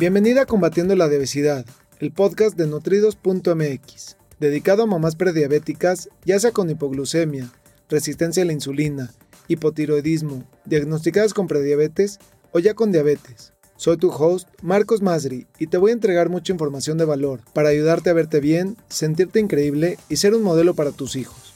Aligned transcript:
Bienvenida 0.00 0.40
a 0.40 0.46
Combatiendo 0.46 0.96
la 0.96 1.04
Obesidad, 1.04 1.66
el 1.98 2.10
podcast 2.10 2.56
de 2.56 2.66
nutridos.mx, 2.66 4.16
dedicado 4.38 4.82
a 4.82 4.86
mamás 4.86 5.14
prediabéticas, 5.14 6.08
ya 6.24 6.40
sea 6.40 6.52
con 6.52 6.70
hipoglucemia, 6.70 7.52
resistencia 7.90 8.42
a 8.42 8.46
la 8.46 8.54
insulina, 8.54 9.12
hipotiroidismo, 9.48 10.48
diagnosticadas 10.64 11.34
con 11.34 11.48
prediabetes 11.48 12.18
o 12.50 12.60
ya 12.60 12.72
con 12.72 12.92
diabetes. 12.92 13.52
Soy 13.76 13.98
tu 13.98 14.08
host, 14.10 14.48
Marcos 14.62 15.02
Masri, 15.02 15.46
y 15.58 15.66
te 15.66 15.76
voy 15.76 15.90
a 15.90 15.92
entregar 15.92 16.30
mucha 16.30 16.54
información 16.54 16.96
de 16.96 17.04
valor 17.04 17.42
para 17.52 17.68
ayudarte 17.68 18.08
a 18.08 18.14
verte 18.14 18.40
bien, 18.40 18.78
sentirte 18.88 19.38
increíble 19.38 19.98
y 20.08 20.16
ser 20.16 20.34
un 20.34 20.42
modelo 20.42 20.72
para 20.72 20.92
tus 20.92 21.14
hijos. 21.14 21.52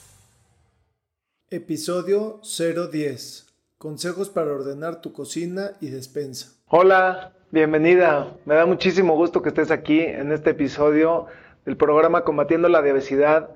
Episodio 1.49 2.41
010. 2.43 3.47
Consejos 3.79 4.29
para 4.29 4.51
ordenar 4.51 5.01
tu 5.01 5.13
cocina 5.13 5.71
y 5.81 5.87
despensa. 5.87 6.51
Hola, 6.67 7.34
Bienvenida, 7.51 8.33
me 8.45 8.55
da 8.55 8.65
muchísimo 8.65 9.13
gusto 9.15 9.43
que 9.43 9.49
estés 9.49 9.69
aquí 9.69 9.99
en 9.99 10.31
este 10.31 10.49
episodio 10.49 11.27
del 11.63 11.77
programa 11.77 12.23
Combatiendo 12.23 12.67
la 12.69 12.79
Obesidad, 12.79 13.51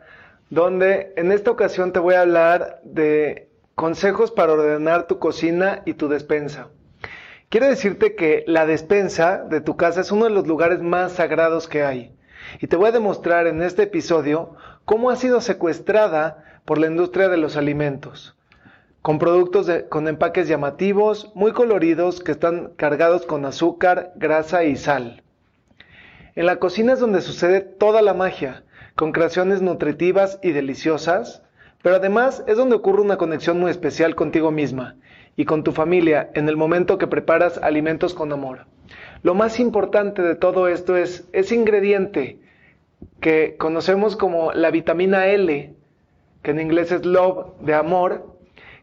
donde 0.52 1.12
en 1.18 1.31
esta 1.31 1.50
ocasión 1.50 1.91
te 1.91 1.98
voy 1.98 2.14
a 2.14 2.22
hablar 2.22 2.81
de 2.84 3.50
consejos 3.73 4.30
para 4.30 4.54
ordenar 4.54 5.08
tu 5.08 5.17
cocina 5.17 5.81
y 5.86 5.95
tu 5.95 6.08
despensa. 6.08 6.67
Quiero 7.50 7.67
decirte 7.67 8.14
que 8.14 8.44
la 8.45 8.67
despensa 8.67 9.44
de 9.44 9.59
tu 9.59 9.76
casa 9.76 10.02
es 10.02 10.12
uno 10.12 10.26
de 10.26 10.31
los 10.31 10.45
lugares 10.45 10.81
más 10.84 11.14
sagrados 11.14 11.67
que 11.67 11.81
hay. 11.81 12.16
Y 12.62 12.67
te 12.67 12.76
voy 12.76 12.90
a 12.90 12.94
demostrar 12.94 13.48
en 13.48 13.64
este 13.64 13.84
episodio 13.84 14.56
cómo 14.86 15.09
ha 15.09 15.16
sido 15.16 15.42
secuestrada 15.42 16.62
por 16.64 16.78
la 16.78 16.88
industria 16.88 17.28
de 17.28 17.38
los 17.38 17.58
alimentos 17.58 18.39
con 19.02 19.17
productos 19.17 19.70
con 19.89 20.08
empaques 20.08 20.48
llamativos, 20.48 21.31
muy 21.35 21.53
coloridos, 21.53 22.20
que 22.21 22.31
están 22.31 22.71
cargados 22.76 23.25
con 23.25 23.45
azúcar, 23.45 24.12
grasa 24.16 24.63
y 24.66 24.75
sal. 24.75 25.23
En 26.35 26.45
la 26.45 26.58
cocina 26.58 26.94
es 26.94 26.99
donde 26.99 27.22
sucede 27.22 27.62
toda 27.62 28.02
la 28.02 28.14
magia, 28.14 28.64
con 28.95 29.11
creaciones 29.11 29.61
nutritivas 29.61 30.39
y 30.44 30.52
deliciosas, 30.52 31.44
pero 31.81 31.95
además 31.95 32.44
es 32.47 32.58
donde 32.58 32.75
ocurre 32.75 33.02
una 33.02 33.17
conexión 33.17 33.59
muy 33.59 33.72
especial 33.72 34.16
contigo 34.16 34.52
misma 34.52 34.95
y 35.38 35.45
con 35.45 35.63
tu 35.63 35.72
familia 35.72 36.30
en 36.34 36.50
el 36.50 36.58
momento 36.58 36.97
que 36.97 37.08
preparas 37.08 37.58
alimentos 37.58 38.13
con 38.13 38.34
amor. 38.34 38.66
Lo 39.23 39.36
más 39.36 39.59
importante 39.59 40.22
de 40.22 40.36
todo 40.36 40.67
esto 40.67 40.97
es 40.97 41.28
ese 41.31 41.56
ingrediente 41.56 42.39
que 43.22 43.56
conocemos 43.58 44.17
como 44.17 44.52
la 44.52 44.72
vitamina 44.72 45.28
L, 45.28 45.73
que 46.41 46.52
en 46.52 46.59
inglés 46.59 46.91
es 46.91 47.06
love, 47.06 47.53
de 47.61 47.73
amor, 47.73 48.28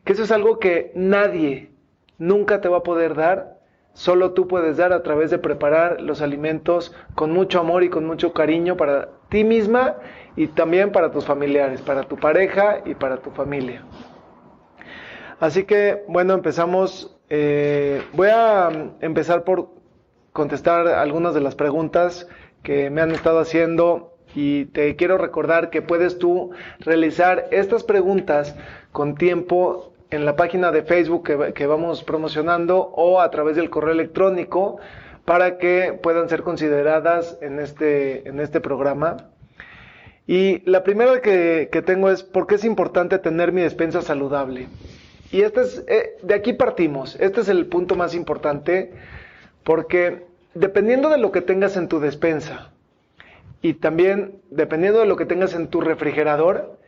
que 0.06 0.12
eso 0.12 0.22
es 0.22 0.30
algo 0.30 0.60
que 0.60 0.92
nadie 0.94 1.72
nunca 2.16 2.60
te 2.60 2.68
va 2.68 2.78
a 2.78 2.82
poder 2.84 3.16
dar, 3.16 3.58
solo 3.92 4.34
tú 4.34 4.46
puedes 4.46 4.76
dar 4.76 4.92
a 4.92 5.02
través 5.02 5.32
de 5.32 5.38
preparar 5.38 6.00
los 6.00 6.22
alimentos 6.22 6.94
con 7.16 7.32
mucho 7.32 7.58
amor 7.58 7.82
y 7.82 7.90
con 7.90 8.06
mucho 8.06 8.32
cariño 8.32 8.76
para 8.76 9.08
ti 9.30 9.42
misma 9.42 9.96
y 10.36 10.46
también 10.46 10.92
para 10.92 11.10
tus 11.10 11.24
familiares, 11.24 11.82
para 11.82 12.04
tu 12.04 12.16
pareja 12.16 12.82
y 12.84 12.94
para 12.94 13.16
tu 13.16 13.32
familia. 13.32 13.82
Así 15.40 15.64
que, 15.64 16.04
bueno, 16.06 16.34
empezamos. 16.34 17.18
Eh, 17.28 18.00
voy 18.12 18.28
a 18.28 18.92
empezar 19.00 19.42
por 19.42 19.70
contestar 20.32 20.86
algunas 20.86 21.34
de 21.34 21.40
las 21.40 21.56
preguntas 21.56 22.28
que 22.62 22.90
me 22.90 23.00
han 23.00 23.10
estado 23.10 23.40
haciendo 23.40 24.16
y 24.36 24.66
te 24.66 24.94
quiero 24.94 25.18
recordar 25.18 25.70
que 25.70 25.82
puedes 25.82 26.18
tú 26.18 26.52
realizar 26.78 27.48
estas 27.50 27.82
preguntas 27.82 28.54
con 28.92 29.16
tiempo 29.16 29.95
en 30.10 30.24
la 30.24 30.36
página 30.36 30.70
de 30.70 30.82
Facebook 30.82 31.52
que, 31.54 31.66
vamos 31.66 32.04
promocionando 32.04 32.78
o 32.78 33.20
a 33.20 33.30
través 33.30 33.56
del 33.56 33.70
correo 33.70 33.92
electrónico 33.92 34.78
para 35.24 35.58
que 35.58 35.98
puedan 36.02 36.28
ser 36.28 36.42
consideradas 36.42 37.38
en 37.40 37.58
este, 37.58 38.28
en 38.28 38.40
este 38.40 38.60
programa. 38.60 39.30
Y 40.26 40.68
la 40.68 40.82
primera 40.82 41.20
que, 41.20 41.82
tengo 41.84 42.10
es 42.10 42.22
por 42.22 42.46
qué 42.46 42.56
es 42.56 42.64
importante 42.64 43.18
tener 43.18 43.52
mi 43.52 43.62
despensa 43.62 44.02
saludable. 44.02 44.68
Y 45.32 45.42
este 45.42 45.62
es, 45.62 45.84
eh, 45.88 46.16
de 46.22 46.34
aquí 46.34 46.52
partimos. 46.52 47.16
Este 47.20 47.40
es 47.40 47.48
el 47.48 47.66
punto 47.66 47.96
más 47.96 48.14
importante 48.14 48.92
porque 49.64 50.26
dependiendo 50.54 51.10
de 51.10 51.18
lo 51.18 51.32
que 51.32 51.42
tengas 51.42 51.76
en 51.76 51.88
tu 51.88 51.98
despensa 51.98 52.70
y 53.60 53.74
también 53.74 54.40
dependiendo 54.50 55.00
de 55.00 55.06
lo 55.06 55.16
que 55.16 55.26
tengas 55.26 55.54
en 55.54 55.68
tu 55.68 55.80
refrigerador, 55.80 56.78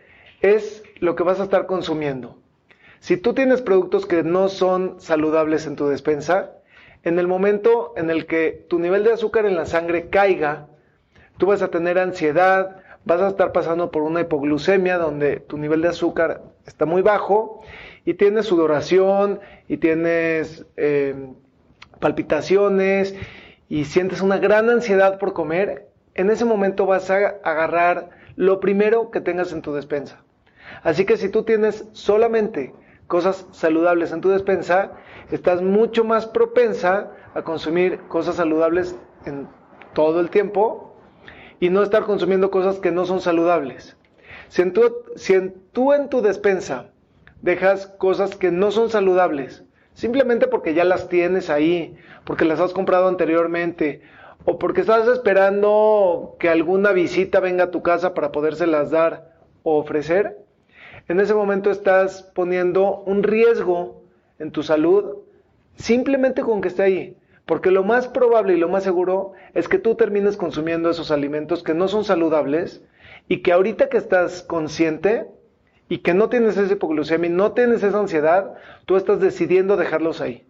es 0.41 0.85
lo 1.01 1.17
que 1.17 1.25
vas 1.25 1.41
a 1.41 1.45
estar 1.45 1.67
consumiendo. 1.67 2.39
Si 3.01 3.17
tú 3.17 3.35
tienes 3.35 3.63
productos 3.63 4.07
que 4.07 4.23
no 4.23 4.49
son 4.49 5.01
saludables 5.01 5.67
en 5.67 5.77
tu 5.77 5.89
despensa, 5.89 6.53
en 7.05 7.19
el 7.19 7.29
momento 7.29 7.95
en 7.97 8.11
el 8.11 8.27
que 8.27 8.67
tu 8.69 8.79
nivel 8.79 9.05
de 9.05 9.13
azúcar 9.13 9.47
en 9.47 9.57
la 9.57 9.67
sangre 9.67 10.09
caiga, 10.09 10.67
tú 11.39 11.47
vas 11.47 11.63
a 11.63 11.69
tener 11.69 11.99
ansiedad, 11.99 12.83
vas 13.05 13.21
a 13.21 13.29
estar 13.29 13.53
pasando 13.53 13.91
por 13.91 14.03
una 14.03 14.21
hipoglucemia 14.21 14.99
donde 14.99 15.41
tu 15.41 15.57
nivel 15.59 15.81
de 15.81 15.89
azúcar 15.89 16.43
está 16.67 16.85
muy 16.85 17.03
bajo 17.03 17.63
y 18.05 18.15
tienes 18.15 18.47
sudoración 18.47 19.41
y 19.69 19.77
tienes 19.79 20.67
eh, 20.77 21.15
palpitaciones 22.01 23.15
y 23.69 23.85
sientes 23.85 24.21
una 24.21 24.39
gran 24.39 24.69
ansiedad 24.71 25.19
por 25.19 25.33
comer, 25.33 25.89
en 26.15 26.31
ese 26.31 26.45
momento 26.45 26.87
vas 26.87 27.11
a 27.11 27.17
agarrar 27.45 28.11
lo 28.35 28.61
primero 28.61 29.11
que 29.11 29.21
tengas 29.21 29.53
en 29.53 29.63
tu 29.63 29.73
despensa. 29.73 30.23
Así 30.83 31.05
que 31.05 31.17
si 31.17 31.29
tú 31.29 31.45
tienes 31.45 31.87
solamente 31.93 32.73
cosas 33.09 33.47
saludables 33.51 34.13
en 34.13 34.21
tu 34.21 34.29
despensa, 34.29 34.93
estás 35.33 35.63
mucho 35.63 36.05
más 36.05 36.27
propensa 36.27 37.11
a 37.35 37.43
consumir 37.43 38.01
cosas 38.09 38.37
saludables 38.37 38.95
en 39.25 39.49
todo 39.95 40.21
el 40.21 40.31
tiempo 40.31 40.95
y 41.59 41.71
no 41.71 41.83
estar 41.83 42.05
consumiendo 42.05 42.51
cosas 42.51 42.79
que 42.79 42.93
no 42.93 43.07
son 43.07 43.21
saludables. 43.21 43.97
Si 44.49 44.63
en, 45.33 45.55
tú 45.73 45.93
en 45.93 46.09
tu 46.09 46.21
despensa 46.21 46.91
dejas 47.43 47.87
cosas 47.87 48.37
que 48.37 48.51
no 48.51 48.71
son 48.71 48.91
saludables, 48.91 49.65
simplemente 49.95 50.47
porque 50.47 50.75
ya 50.75 50.85
las 50.85 51.09
tienes 51.09 51.51
ahí, 51.51 51.97
porque 52.25 52.45
las 52.45 52.61
has 52.61 52.73
comprado 52.73 53.09
anteriormente, 53.09 54.03
o 54.45 54.59
porque 54.59 54.83
estás 54.83 55.09
esperando 55.09 56.37
que 56.39 56.49
alguna 56.49 56.93
visita 56.93 57.41
venga 57.41 57.65
a 57.65 57.71
tu 57.71 57.83
casa 57.83 58.15
para 58.15 58.33
podérselas 58.33 58.91
dar 58.91 59.35
o 59.63 59.79
ofrecer, 59.79 60.39
en 61.09 61.21
ese 61.21 61.35
momento 61.35 61.71
estás 61.71 62.23
poniendo 62.35 63.01
un 63.07 63.23
riesgo 63.23 64.03
en 64.39 64.53
tu 64.53 64.63
salud 64.63 65.17
simplemente 65.77 66.43
con 66.43 66.61
que 66.61 66.69
esté 66.69 66.83
ahí. 66.83 67.17
Porque 67.47 67.71
lo 67.71 67.83
más 67.83 68.09
probable 68.09 68.53
y 68.55 68.59
lo 68.59 68.69
más 68.69 68.85
seguro 68.85 69.33
es 69.55 69.69
que 69.69 69.79
tú 69.79 69.95
termines 69.95 70.37
consumiendo 70.37 70.91
esos 70.91 71.11
alimentos 71.11 71.63
que 71.63 71.73
no 71.73 71.89
son 71.89 72.05
saludables 72.05 72.85
y 73.27 73.39
que 73.39 73.53
ahorita 73.53 73.89
que 73.89 73.97
estás 73.97 74.43
consciente 74.43 75.27
y 75.89 75.99
que 75.99 76.13
no 76.13 76.29
tienes 76.29 76.59
esa 76.59 76.75
hipoglucemia 76.75 77.31
y 77.31 77.33
no 77.33 77.53
tienes 77.53 77.83
esa 77.83 77.99
ansiedad, 77.99 78.55
tú 78.85 78.97
estás 78.97 79.21
decidiendo 79.21 79.79
dejarlos 79.79 80.21
ahí. 80.21 80.45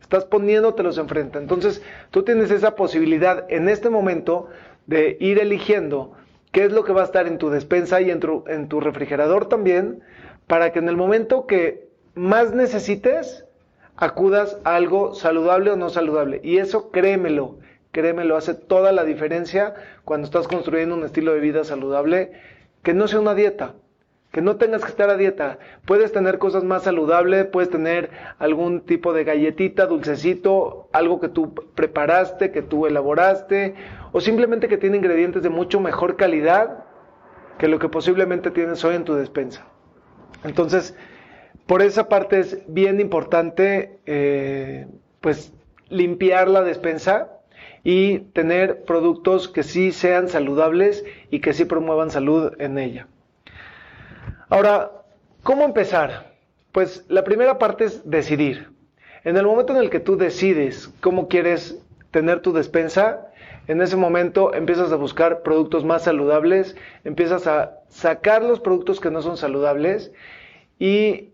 Estás 0.00 0.24
poniéndotelos 0.24 0.98
enfrente. 0.98 1.38
Entonces, 1.38 1.82
tú 2.10 2.24
tienes 2.24 2.50
esa 2.50 2.74
posibilidad 2.74 3.46
en 3.48 3.68
este 3.68 3.88
momento 3.88 4.48
de 4.86 5.16
ir 5.20 5.38
eligiendo 5.38 6.14
qué 6.54 6.64
es 6.64 6.72
lo 6.72 6.84
que 6.84 6.92
va 6.92 7.02
a 7.02 7.04
estar 7.04 7.26
en 7.26 7.36
tu 7.36 7.50
despensa 7.50 8.00
y 8.00 8.12
en 8.12 8.20
tu, 8.20 8.44
en 8.46 8.68
tu 8.68 8.80
refrigerador 8.80 9.48
también, 9.48 10.04
para 10.46 10.72
que 10.72 10.78
en 10.78 10.88
el 10.88 10.96
momento 10.96 11.46
que 11.46 11.88
más 12.14 12.54
necesites, 12.54 13.44
acudas 13.96 14.58
a 14.62 14.76
algo 14.76 15.16
saludable 15.16 15.72
o 15.72 15.76
no 15.76 15.90
saludable. 15.90 16.40
Y 16.44 16.58
eso 16.58 16.92
créemelo, 16.92 17.56
créemelo, 17.90 18.36
hace 18.36 18.54
toda 18.54 18.92
la 18.92 19.02
diferencia 19.02 19.74
cuando 20.04 20.26
estás 20.26 20.46
construyendo 20.46 20.94
un 20.94 21.04
estilo 21.04 21.34
de 21.34 21.40
vida 21.40 21.64
saludable, 21.64 22.30
que 22.84 22.94
no 22.94 23.08
sea 23.08 23.18
una 23.18 23.34
dieta, 23.34 23.74
que 24.30 24.40
no 24.40 24.54
tengas 24.54 24.84
que 24.84 24.90
estar 24.90 25.10
a 25.10 25.16
dieta. 25.16 25.58
Puedes 25.86 26.12
tener 26.12 26.38
cosas 26.38 26.62
más 26.62 26.84
saludables, 26.84 27.46
puedes 27.46 27.70
tener 27.70 28.10
algún 28.38 28.80
tipo 28.82 29.12
de 29.12 29.24
galletita, 29.24 29.86
dulcecito, 29.86 30.88
algo 30.92 31.18
que 31.18 31.28
tú 31.28 31.52
preparaste, 31.74 32.52
que 32.52 32.62
tú 32.62 32.86
elaboraste, 32.86 33.74
o 34.14 34.20
simplemente 34.20 34.68
que 34.68 34.78
tiene 34.78 34.96
ingredientes 34.96 35.42
de 35.42 35.50
mucho 35.50 35.80
mejor 35.80 36.14
calidad 36.14 36.84
que 37.58 37.66
lo 37.66 37.80
que 37.80 37.88
posiblemente 37.88 38.52
tienes 38.52 38.84
hoy 38.84 38.94
en 38.94 39.02
tu 39.02 39.14
despensa. 39.14 39.66
Entonces, 40.44 40.96
por 41.66 41.82
esa 41.82 42.08
parte 42.08 42.38
es 42.38 42.62
bien 42.68 43.00
importante, 43.00 43.98
eh, 44.06 44.86
pues, 45.20 45.52
limpiar 45.88 46.46
la 46.46 46.62
despensa 46.62 47.40
y 47.82 48.20
tener 48.20 48.84
productos 48.84 49.48
que 49.48 49.64
sí 49.64 49.90
sean 49.90 50.28
saludables 50.28 51.04
y 51.30 51.40
que 51.40 51.52
sí 51.52 51.64
promuevan 51.64 52.10
salud 52.12 52.52
en 52.60 52.78
ella. 52.78 53.08
Ahora, 54.48 54.92
¿cómo 55.42 55.64
empezar? 55.64 56.34
Pues 56.70 57.04
la 57.08 57.24
primera 57.24 57.58
parte 57.58 57.86
es 57.86 58.08
decidir. 58.08 58.70
En 59.24 59.36
el 59.36 59.44
momento 59.44 59.72
en 59.72 59.82
el 59.82 59.90
que 59.90 59.98
tú 59.98 60.16
decides 60.16 60.94
cómo 61.00 61.26
quieres 61.26 61.83
tener 62.14 62.38
tu 62.38 62.52
despensa, 62.52 63.26
en 63.66 63.82
ese 63.82 63.96
momento 63.96 64.54
empiezas 64.54 64.92
a 64.92 64.96
buscar 64.96 65.42
productos 65.42 65.84
más 65.84 66.04
saludables, 66.04 66.76
empiezas 67.02 67.48
a 67.48 67.80
sacar 67.88 68.44
los 68.44 68.60
productos 68.60 69.00
que 69.00 69.10
no 69.10 69.20
son 69.20 69.36
saludables 69.36 70.12
y 70.78 71.30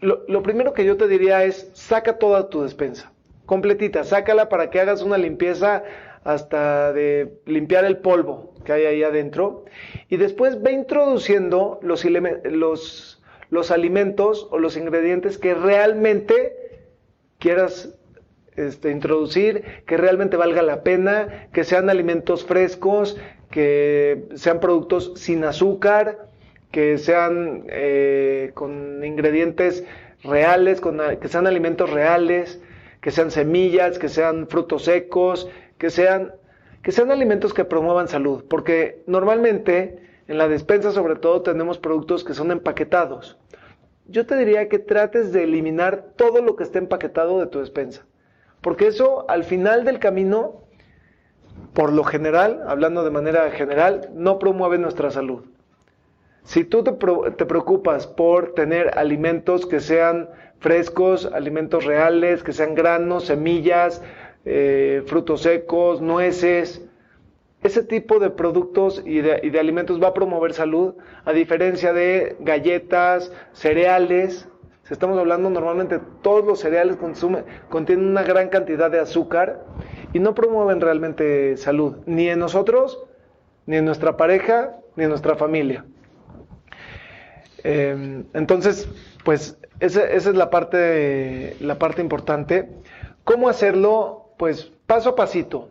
lo, 0.00 0.42
primero 0.42 0.72
que 0.72 0.84
yo 0.84 0.96
te 0.96 1.06
diría 1.06 1.44
es 1.44 1.70
saca 1.74 2.18
toda 2.18 2.50
tu 2.50 2.64
despensa. 2.64 3.12
completita, 3.46 4.02
sácala 4.02 4.48
para 4.48 4.68
que 4.68 4.80
hagas 4.80 5.00
una 5.00 5.16
limpieza 5.16 5.84
hasta 6.24 6.92
de 6.92 7.38
limpiar 7.46 7.84
el 7.84 7.98
polvo 7.98 8.52
que 8.64 8.72
hay 8.72 8.84
ahí 8.84 9.04
adentro. 9.04 9.64
Y 10.08 10.16
después 10.16 10.60
ve 10.60 10.72
introduciendo 10.72 11.78
los, 11.82 12.04
los, 12.04 13.22
los 13.50 13.70
alimentos 13.70 14.48
o 14.50 14.58
los 14.58 14.76
ingredientes 14.76 15.38
que 15.38 15.54
realmente 15.54 16.82
quieras 17.38 17.96
este, 18.56 18.90
introducir, 18.90 19.64
que 19.86 19.96
realmente 19.96 20.36
valga 20.36 20.62
la 20.62 20.82
pena, 20.82 21.48
que 21.52 21.64
sean 21.64 21.90
alimentos 21.90 22.44
frescos, 22.44 23.16
que 23.50 24.24
sean 24.34 24.60
productos 24.60 25.12
sin 25.16 25.44
azúcar, 25.44 26.26
que 26.70 26.98
sean 26.98 27.64
eh, 27.68 28.50
con 28.54 29.04
ingredientes 29.04 29.84
reales, 30.22 30.80
que 31.20 31.28
sean 31.28 31.46
alimentos 31.46 31.90
reales, 31.90 32.60
que 33.00 33.10
sean 33.10 33.30
semillas, 33.30 33.98
que 33.98 34.08
sean 34.08 34.48
frutos 34.48 34.84
secos, 34.84 35.48
que 35.78 35.90
sean, 35.90 36.34
que 36.82 36.92
sean 36.92 37.10
alimentos 37.10 37.54
que 37.54 37.64
promuevan 37.64 38.08
salud, 38.08 38.44
porque 38.48 39.02
normalmente 39.06 39.98
en 40.28 40.38
la 40.38 40.48
despensa 40.48 40.90
sobre 40.90 41.16
todo 41.16 41.42
tenemos 41.42 41.78
productos 41.78 42.24
que 42.24 42.34
son 42.34 42.50
empaquetados. 42.50 43.38
Yo 44.08 44.26
te 44.26 44.36
diría 44.36 44.68
que 44.68 44.78
trates 44.78 45.32
de 45.32 45.44
eliminar 45.44 46.12
todo 46.16 46.42
lo 46.42 46.56
que 46.56 46.64
esté 46.64 46.78
empaquetado 46.78 47.40
de 47.40 47.46
tu 47.46 47.60
despensa, 47.60 48.04
porque 48.60 48.88
eso 48.88 49.28
al 49.28 49.44
final 49.44 49.84
del 49.84 49.98
camino, 49.98 50.62
por 51.72 51.92
lo 51.92 52.04
general, 52.04 52.62
hablando 52.66 53.04
de 53.04 53.10
manera 53.10 53.50
general, 53.50 54.10
no 54.14 54.38
promueve 54.38 54.78
nuestra 54.78 55.10
salud. 55.10 55.44
Si 56.44 56.64
tú 56.64 56.84
te, 56.84 56.92
te 56.92 57.46
preocupas 57.46 58.06
por 58.06 58.54
tener 58.54 58.96
alimentos 58.98 59.66
que 59.66 59.80
sean 59.80 60.28
frescos, 60.58 61.26
alimentos 61.26 61.84
reales, 61.84 62.42
que 62.42 62.52
sean 62.52 62.74
granos, 62.74 63.26
semillas, 63.26 64.02
eh, 64.44 65.02
frutos 65.06 65.42
secos, 65.42 66.00
nueces. 66.00 66.80
Ese 67.62 67.82
tipo 67.82 68.20
de 68.20 68.30
productos 68.30 69.02
y 69.04 69.20
de, 69.20 69.58
alimentos 69.58 70.00
va 70.00 70.08
a 70.08 70.14
promover 70.14 70.52
salud, 70.52 70.94
a 71.24 71.32
diferencia 71.32 71.92
de 71.92 72.36
galletas, 72.38 73.32
cereales. 73.52 74.48
Si 74.86 74.92
estamos 74.92 75.18
hablando 75.18 75.50
normalmente, 75.50 76.00
todos 76.22 76.44
los 76.44 76.60
cereales 76.60 76.96
contienen 77.68 78.06
una 78.06 78.22
gran 78.22 78.48
cantidad 78.48 78.90
de 78.90 79.00
azúcar 79.00 79.64
y 80.12 80.20
no 80.20 80.34
promueven 80.34 80.80
realmente 80.80 81.56
salud, 81.56 81.96
ni 82.06 82.28
en 82.28 82.38
nosotros, 82.38 83.02
ni 83.66 83.76
en 83.76 83.84
nuestra 83.84 84.16
pareja, 84.16 84.76
ni 84.94 85.04
en 85.04 85.10
nuestra 85.10 85.34
familia. 85.34 85.84
Em, 87.64 88.26
entonces, 88.32 88.88
pues 89.24 89.58
esa, 89.80 90.04
esa, 90.04 90.30
es 90.30 90.36
la 90.36 90.50
parte, 90.50 91.56
la 91.60 91.78
parte 91.78 92.00
importante. 92.00 92.68
¿Cómo 93.24 93.48
hacerlo? 93.48 94.26
pues 94.36 94.72
paso 94.86 95.10
a 95.10 95.16
pasito, 95.16 95.70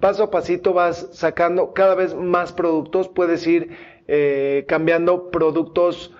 paso 0.00 0.24
a 0.24 0.30
pasito 0.30 0.72
vas 0.72 1.08
sacando 1.12 1.72
cada 1.72 1.94
vez 1.94 2.14
más 2.14 2.52
productos, 2.52 3.08
puedes 3.08 3.46
ir 3.46 3.76
eh, 4.08 4.64
cambiando 4.66 5.30
productos 5.30 6.12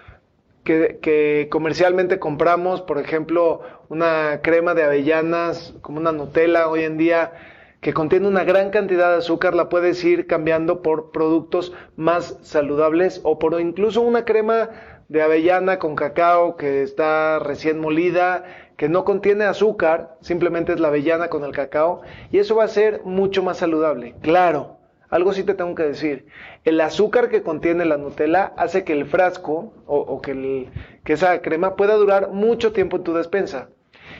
que, 0.65 1.49
comercialmente 1.51 2.19
compramos, 2.19 2.83
por 2.83 2.99
ejemplo, 2.99 3.63
una 3.89 4.41
crema 4.43 4.75
de 4.75 4.85
avellanas 4.85 5.75
como 5.83 5.99
una 5.99 6.13
Nutella 6.13 6.69
hoy 6.69 6.85
en 6.85 6.99
día 6.99 7.33
que 7.81 7.93
contiene 7.93 8.29
una 8.29 8.45
gran 8.45 8.71
cantidad 8.71 9.11
de 9.11 9.19
azúcar, 9.19 9.55
la 9.55 9.69
puedes 9.69 10.05
ir 10.05 10.29
cambiando 10.29 10.83
por 10.83 11.11
productos 11.11 11.73
más 11.97 12.39
saludables 12.43 13.21
o 13.25 13.41
por 13.41 13.61
incluso 13.61 14.03
una 14.03 14.25
crema 14.25 14.71
de 15.09 15.21
avellana 15.21 15.81
con 15.81 15.97
cacao 15.97 16.57
que 16.57 16.83
está 16.83 17.41
recién 17.41 17.81
molida 17.81 18.45
que 18.77 18.89
no 18.89 19.05
contiene 19.05 19.45
azúcar, 19.45 20.17
simplemente 20.23 20.73
es 20.73 20.81
la 20.81 20.89
avellana 20.89 21.29
con 21.29 21.45
el 21.45 21.53
cacao, 21.53 22.03
y 22.33 22.39
eso 22.39 22.57
va 22.57 22.65
a 22.65 22.69
ser 22.69 23.03
mucho 23.05 23.43
más 23.43 23.59
saludable. 23.59 24.17
Claro, 24.23 24.79
algo 25.13 25.35
sí 25.35 25.45
te 25.45 25.53
tengo 25.53 25.75
que 25.75 25.83
decir. 25.83 26.25
El 26.65 26.81
azúcar 26.81 27.29
que 27.29 27.43
contiene 27.43 27.85
la 27.85 27.99
Nutella 27.99 28.55
hace 28.57 28.83
que 28.83 28.95
el 28.95 29.05
frasco 29.05 29.75
o, 29.87 30.23
que, 30.23 30.71
que 31.05 31.13
esa 31.13 31.43
crema 31.43 31.77
pueda 31.77 31.97
durar 31.97 32.31
mucho 32.31 32.73
tiempo 32.73 32.97
en 32.97 33.05
tu 33.05 33.13
despensa. 33.13 33.69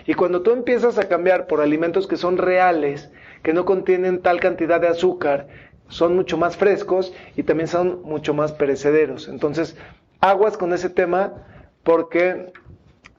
Y 0.07 0.13
cuando 0.13 0.43
tú 0.43 0.51
empiezas 0.51 0.99
a 0.99 1.09
cambiar 1.09 1.47
por 1.47 1.63
alimentos 1.63 2.07
que 2.07 2.19
son 2.19 2.37
reales, 2.37 3.11
que 3.43 3.55
no 3.55 3.65
contienen 3.65 4.21
tal 4.21 4.39
cantidad 4.39 4.83
de 4.83 4.89
azúcar, 4.89 5.49
son 5.89 6.15
mucho 6.15 6.37
más 6.37 6.59
frescos 6.59 7.15
y 7.37 7.43
también 7.45 7.69
son 7.69 8.03
mucho 8.03 8.35
más 8.35 8.53
perecederos. 8.53 9.29
Entonces, 9.29 9.79
aguas 10.21 10.59
con 10.59 10.75
ese 10.75 10.91
tema 10.91 11.33
porque 11.85 12.53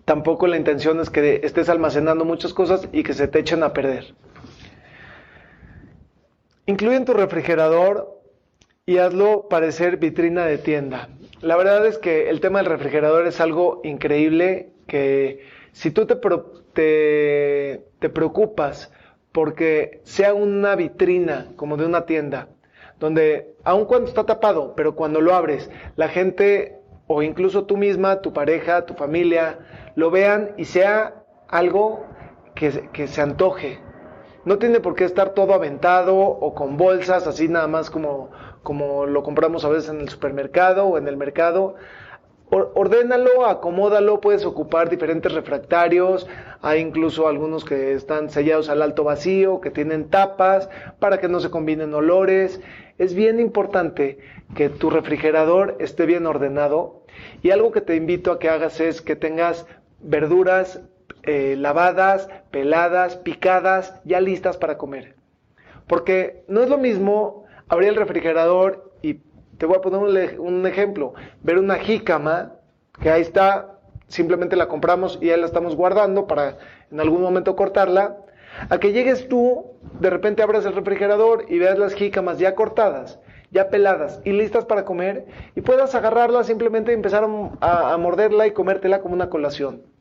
tampoco 0.06 0.46
la 0.46 0.58
intención 0.58 1.00
es 1.00 1.10
que 1.10 1.42
estés 1.44 1.69
almacenando 1.69 2.24
muchas 2.24 2.54
cosas 2.54 2.88
y 2.92 3.02
que 3.02 3.14
se 3.14 3.28
te 3.28 3.40
echen 3.40 3.64
a 3.64 3.74
perder. 3.74 4.14
Incluye 6.65 6.95
en 6.95 7.06
tu 7.06 7.13
refrigerador 7.13 8.21
y 8.86 8.98
hazlo 8.98 9.50
parecer 9.50 9.98
vitrina 9.98 10.45
de 10.45 10.57
tienda. 10.57 11.10
La 11.42 11.57
verdad 11.57 11.86
es 11.86 11.98
que 11.98 12.30
el 12.30 12.39
tema 12.39 12.60
del 12.60 12.71
refrigerador 12.71 13.27
es 13.27 13.42
algo 13.42 13.81
increíble 13.83 14.69
que 14.88 15.45
si 15.74 15.92
tú 15.92 16.06
te, 16.06 16.15
te, 16.74 17.86
te 18.00 18.10
preocupas 18.10 18.94
porque 19.33 20.00
sea 20.04 20.33
una 20.33 20.75
vitrina 20.75 21.48
como 21.57 21.75
de 21.75 21.86
una 21.86 22.06
tienda, 22.06 22.48
donde 22.98 23.56
aun 23.66 23.83
cuando 23.83 24.07
está 24.07 24.25
tapado, 24.25 24.74
pero 24.75 24.95
cuando 24.95 25.19
lo 25.19 25.36
abres, 25.36 25.69
la 25.98 26.07
gente 26.07 26.77
o 27.07 27.21
incluso 27.21 27.66
tú 27.66 27.75
misma, 27.75 28.21
tu 28.21 28.31
pareja, 28.31 28.86
tu 28.86 28.94
familia, 28.94 29.59
lo 29.95 30.12
vean 30.12 30.51
y 30.57 30.63
sea 30.63 31.25
algo 31.50 32.06
que, 32.56 32.89
que 32.94 33.07
se 33.07 33.21
antoje. 33.21 33.82
No 34.45 34.57
tiene 34.57 34.81
por 34.81 34.95
qué 34.95 35.06
estar 35.06 35.30
todo 35.30 35.54
aventado 35.54 36.18
o 36.18 36.54
con 36.54 36.75
bolsas, 36.75 37.28
así 37.28 37.48
nada 37.48 37.68
más 37.68 37.90
como, 37.90 38.30
como 38.62 39.06
lo 39.06 39.24
compramos 39.24 39.63
a 39.63 39.69
veces 39.69 39.90
en 39.90 40.01
el 40.01 40.10
supermercado 40.10 40.86
o 40.86 40.98
en 40.98 41.07
el 41.07 41.16
mercado. 41.16 41.75
Ordénalo, 42.50 43.48
acomódalo, 43.48 44.22
puedes 44.22 44.45
ocupar 44.45 44.90
diferentes 44.90 45.34
refractarios, 45.34 46.28
hay 46.62 46.81
incluso 46.81 47.28
algunos 47.28 47.66
que 47.66 47.94
están 47.94 48.30
sellados 48.30 48.69
al 48.69 48.84
alto 48.84 49.04
vacío, 49.04 49.60
que 49.60 49.72
tienen 49.72 50.10
tapas 50.10 50.69
para 51.00 51.18
que 51.18 51.30
no 51.30 51.40
se 51.40 51.50
combinen 51.50 51.95
olores. 51.95 52.62
Es 53.00 53.16
bien 53.16 53.40
importante 53.40 54.19
que 54.56 54.69
tu 54.69 54.92
refrigerador 54.92 55.78
esté 55.80 56.06
bien 56.06 56.28
ordenado 56.28 57.06
y 57.42 57.50
algo 57.50 57.72
que 57.72 57.81
te 57.81 57.95
invito 57.95 58.31
a 58.31 58.38
que 58.38 58.50
hagas 58.50 58.80
es 58.80 59.01
que 59.01 59.16
tengas 59.16 59.66
verduras 60.00 60.81
eh, 61.24 61.56
lavadas, 61.58 62.30
peladas, 62.52 63.16
picadas, 63.18 64.02
ya 64.04 64.20
listas 64.20 64.58
para 64.58 64.78
comer. 64.78 65.16
Porque 65.88 66.44
no 66.48 66.62
es 66.62 66.70
lo 66.70 66.78
mismo 66.78 67.45
abrir 67.69 67.90
el 67.90 67.95
refrigerador 67.95 68.92
y 69.02 69.22
te 69.57 69.66
voy 69.66 69.78
a 69.78 69.81
poner 69.81 70.40
un, 70.40 70.68
ejemplo, 70.68 71.14
ver 71.42 71.57
una 71.57 71.76
jícama 71.76 72.54
que 73.02 73.10
ahí 73.10 73.22
está, 73.22 73.80
simplemente 74.07 74.56
la 74.56 74.68
compramos 74.68 75.18
y 75.22 75.28
ya 75.28 75.38
la 75.38 75.45
estamos 75.45 75.76
guardando 75.76 76.28
para 76.28 76.57
en 76.92 77.00
algún 77.00 77.22
momento 77.22 77.56
cortarla, 77.56 78.18
a 78.69 78.78
que 78.80 78.92
llegues 78.92 79.28
tú, 79.30 79.78
de 80.00 80.10
repente 80.10 80.44
abras 80.44 80.66
el 80.66 80.76
refrigerador 80.76 81.45
y 81.50 81.57
veas 81.57 81.80
las 81.80 81.94
jícamas 81.94 82.38
ya 82.38 82.54
cortadas, 82.54 83.19
ya 83.50 83.69
peladas 83.69 84.19
y 84.24 84.33
listas 84.33 84.66
para 84.66 84.86
comer 84.86 85.26
y 85.56 85.62
puedas 85.62 85.95
agarrarla 85.95 86.44
simplemente 86.44 86.92
y 86.92 86.95
empezar 86.95 87.24
a 87.24 87.98
morderla 87.98 88.45
y 88.45 88.52
comértela 88.52 89.02
como 89.02 89.16
una 89.16 89.30
colación. 89.30 89.93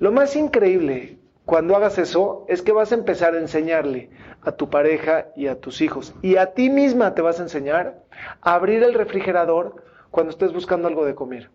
Lo 0.00 0.12
más 0.12 0.34
increíble 0.34 1.18
cuando 1.44 1.76
hagas 1.76 1.98
eso 1.98 2.46
es 2.48 2.62
que 2.62 2.72
vas 2.72 2.90
a 2.90 2.94
empezar 2.94 3.34
a 3.34 3.38
enseñarle 3.38 4.08
a 4.40 4.52
tu 4.52 4.70
pareja 4.70 5.26
y 5.36 5.46
a 5.46 5.60
tus 5.60 5.82
hijos 5.82 6.14
y 6.22 6.36
a 6.36 6.54
ti 6.54 6.70
misma 6.70 7.14
te 7.14 7.20
vas 7.20 7.38
a 7.38 7.42
enseñar 7.42 8.02
a 8.40 8.54
abrir 8.54 8.82
el 8.82 8.94
refrigerador 8.94 9.84
cuando 10.10 10.30
estés 10.30 10.54
buscando 10.54 10.88
algo 10.88 11.04
de 11.04 11.14
comer. 11.14 11.50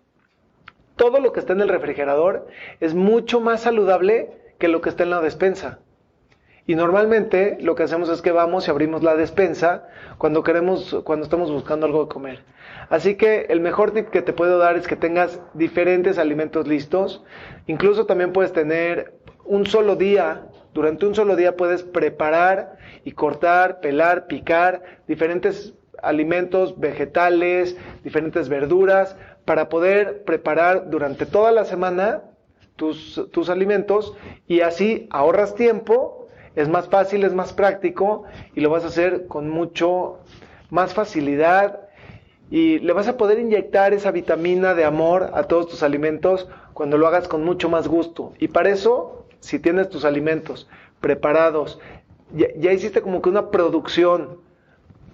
Todo 0.96 1.20
lo 1.20 1.34
que 1.34 1.40
está 1.40 1.54
en 1.54 1.62
el 1.62 1.70
refrigerador 1.70 2.46
es 2.80 2.94
mucho 2.94 3.42
más 3.42 3.62
saludable 3.62 4.30
que 4.60 4.68
lo 4.68 4.80
que 4.80 4.90
está 4.90 5.02
en 5.02 5.10
la 5.10 5.22
despensa. 5.22 5.80
Y 6.68 6.76
normalmente 6.76 7.58
lo 7.62 7.74
que 7.74 7.82
hacemos 7.82 8.10
es 8.10 8.22
que 8.22 8.32
vamos 8.32 8.68
y 8.68 8.72
abrimos 8.72 9.02
la 9.02 9.16
despensa 9.16 9.88
cuando 10.20 10.44
queremos, 10.44 11.02
cuando 11.04 11.24
estamos 11.24 11.52
buscando 11.52 11.88
algo 11.88 12.04
de 12.04 12.10
comer. 12.10 12.44
Así 12.90 13.16
que 13.16 13.48
el 13.50 13.60
mejor 13.60 13.92
tip 13.92 14.10
que 14.10 14.22
te 14.22 14.34
puedo 14.34 14.58
dar 14.58 14.78
es 14.78 14.88
que 14.88 14.96
tengas 14.96 15.42
diferentes 15.54 16.18
alimentos 16.18 16.68
listos. 16.68 17.24
Incluso 17.68 18.06
también 18.06 18.34
puedes 18.34 18.54
tener 18.54 19.14
un 19.44 19.66
solo 19.66 19.96
día, 19.96 20.48
durante 20.74 21.06
un 21.06 21.16
solo 21.16 21.36
día 21.36 21.56
puedes 21.56 21.84
preparar 21.84 22.78
y 23.04 23.12
cortar, 23.12 23.80
pelar, 23.80 24.28
picar 24.28 24.82
diferentes 25.08 25.74
alimentos, 26.02 26.80
vegetales, 26.80 27.78
diferentes 28.04 28.50
verduras, 28.50 29.16
para 29.46 29.70
poder 29.70 30.24
preparar 30.24 30.90
durante 30.90 31.26
toda 31.26 31.52
la 31.52 31.66
semana 31.66 32.24
tus, 32.76 33.30
tus 33.32 33.50
alimentos 33.50 34.16
y 34.48 34.62
así 34.62 35.08
ahorras 35.12 35.56
tiempo, 35.56 36.28
es 36.56 36.68
más 36.68 36.90
fácil, 36.90 37.24
es 37.24 37.34
más 37.34 37.54
práctico 37.54 38.24
y 38.56 38.62
lo 38.62 38.70
vas 38.70 38.84
a 38.84 38.88
hacer 38.88 39.28
con 39.28 39.50
mucho 39.50 40.20
más 40.70 40.94
facilidad 40.94 41.85
y 42.50 42.80
le 42.80 42.94
vas 42.94 43.08
a 43.08 43.18
poder 43.18 43.40
inyectar 43.40 43.94
esa 43.94 44.12
vitamina 44.12 44.74
de 44.74 44.86
amor 44.86 45.32
a 45.34 45.44
todos 45.44 45.68
tus 45.68 45.84
alimentos 45.84 46.48
cuando 46.74 46.98
lo 46.98 47.08
hagas 47.08 47.28
con 47.28 47.44
mucho 47.44 47.70
más 47.70 47.88
gusto. 47.88 48.34
Y 48.40 48.50
para 48.50 48.70
eso, 48.70 49.26
si 49.40 49.60
tienes 49.60 49.90
tus 49.90 50.06
alimentos 50.06 50.68
preparados. 51.00 51.80
Ya, 52.34 52.72
hiciste 52.72 53.02
como 53.02 53.22
que 53.22 53.30
una 53.30 53.52
producción. 53.52 54.40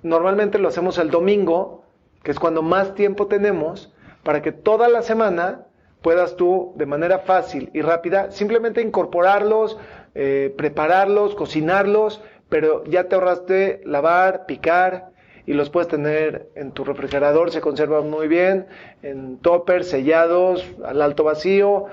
Normalmente 0.03 0.57
lo 0.57 0.69
hacemos 0.69 0.97
el 0.97 1.11
domingo, 1.11 1.83
que 2.23 2.31
es 2.31 2.39
cuando 2.39 2.61
más 2.61 2.95
tiempo 2.95 3.27
tenemos, 3.27 3.93
para 4.23 4.41
que 4.41 4.51
toda 4.51 4.88
la 4.88 5.01
semana 5.01 5.67
puedas 6.01 6.35
tú 6.35 6.73
de 6.77 6.85
manera 6.85 7.19
fácil 7.19 7.69
y 7.73 7.81
rápida 7.81 8.31
simplemente 8.31 8.81
incorporarlos, 8.81 9.77
eh, 10.15 10.53
prepararlos, 10.57 11.35
cocinarlos, 11.35 12.21
pero 12.50 12.83
ya 12.85 13.07
te 13.07 13.15
ahorraste 13.15 13.81
lavar, 13.85 14.45
picar 14.45 15.11
y 15.45 15.53
los 15.53 15.69
puedes 15.69 15.88
tener 15.88 16.50
en 16.55 16.71
tu 16.71 16.83
refrigerador, 16.83 17.51
se 17.51 17.62
conservan 17.62 18.10
muy 18.10 18.27
bien, 18.27 18.67
en 19.01 19.38
toppers 19.38 19.89
sellados, 19.89 20.65
al 20.86 21.01
alto 21.01 21.24
vacío, 21.24 21.86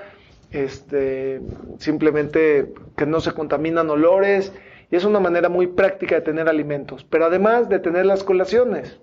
este, 0.51 1.41
simplemente 1.77 2.73
que 2.97 3.05
no 3.05 3.19
se 3.19 3.33
contaminan 3.33 3.89
olores 3.89 4.53
y 4.91 4.95
es 4.95 5.05
una 5.05 5.19
manera 5.19 5.49
muy 5.49 5.67
práctica 5.67 6.15
de 6.15 6.21
tener 6.21 6.49
alimentos, 6.49 7.03
pero 7.03 7.25
además 7.25 7.69
de 7.69 7.79
tener 7.79 8.05
las 8.05 8.23
colaciones. 8.23 8.99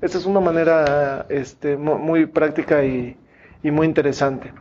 Esa 0.00 0.18
es 0.18 0.26
una 0.26 0.40
manera 0.40 1.26
este, 1.28 1.76
muy 1.76 2.26
práctica 2.26 2.84
y, 2.84 3.16
y 3.62 3.70
muy 3.70 3.86
interesante. 3.86 4.52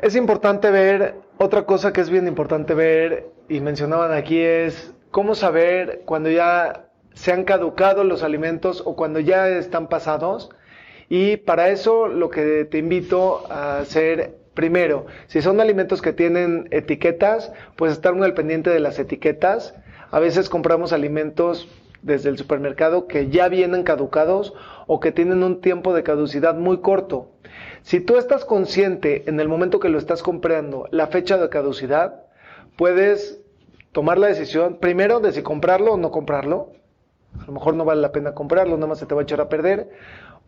Es 0.00 0.14
importante 0.14 0.70
ver, 0.70 1.14
otra 1.38 1.62
cosa 1.62 1.92
que 1.92 2.00
es 2.00 2.10
bien 2.10 2.28
importante 2.28 2.74
ver, 2.74 3.26
y 3.48 3.60
mencionaban 3.60 4.12
aquí, 4.12 4.38
es 4.38 4.94
cómo 5.10 5.34
saber 5.34 6.02
cuando 6.04 6.30
ya 6.30 6.87
se 7.18 7.32
han 7.32 7.42
caducado 7.42 8.04
los 8.04 8.22
alimentos 8.22 8.80
o 8.86 8.94
cuando 8.94 9.18
ya 9.18 9.48
están 9.48 9.88
pasados. 9.88 10.50
Y 11.08 11.38
para 11.38 11.68
eso 11.70 12.06
lo 12.06 12.30
que 12.30 12.64
te 12.64 12.78
invito 12.78 13.44
a 13.50 13.78
hacer 13.78 14.36
primero, 14.54 15.06
si 15.26 15.42
son 15.42 15.60
alimentos 15.60 16.00
que 16.00 16.12
tienen 16.12 16.68
etiquetas, 16.70 17.52
pues 17.74 17.90
estar 17.90 18.14
muy 18.14 18.24
al 18.24 18.34
pendiente 18.34 18.70
de 18.70 18.78
las 18.78 19.00
etiquetas. 19.00 19.74
A 20.12 20.20
veces 20.20 20.48
compramos 20.48 20.92
alimentos 20.92 21.68
desde 22.02 22.28
el 22.28 22.38
supermercado 22.38 23.08
que 23.08 23.28
ya 23.28 23.48
vienen 23.48 23.82
caducados 23.82 24.54
o 24.86 25.00
que 25.00 25.10
tienen 25.10 25.42
un 25.42 25.60
tiempo 25.60 25.94
de 25.94 26.04
caducidad 26.04 26.54
muy 26.54 26.78
corto. 26.78 27.32
Si 27.82 27.98
tú 27.98 28.16
estás 28.16 28.44
consciente 28.44 29.28
en 29.28 29.40
el 29.40 29.48
momento 29.48 29.80
que 29.80 29.88
lo 29.88 29.98
estás 29.98 30.22
comprando 30.22 30.86
la 30.92 31.08
fecha 31.08 31.36
de 31.36 31.48
caducidad, 31.48 32.22
puedes 32.76 33.40
tomar 33.90 34.18
la 34.18 34.28
decisión 34.28 34.78
primero 34.78 35.18
de 35.18 35.32
si 35.32 35.42
comprarlo 35.42 35.94
o 35.94 35.96
no 35.96 36.12
comprarlo. 36.12 36.78
A 37.40 37.46
lo 37.46 37.52
mejor 37.52 37.74
no 37.74 37.84
vale 37.84 38.00
la 38.00 38.12
pena 38.12 38.34
comprarlo, 38.34 38.76
nada 38.76 38.86
más 38.88 38.98
se 38.98 39.06
te 39.06 39.14
va 39.14 39.20
a 39.20 39.24
echar 39.24 39.40
a 39.40 39.48
perder. 39.48 39.90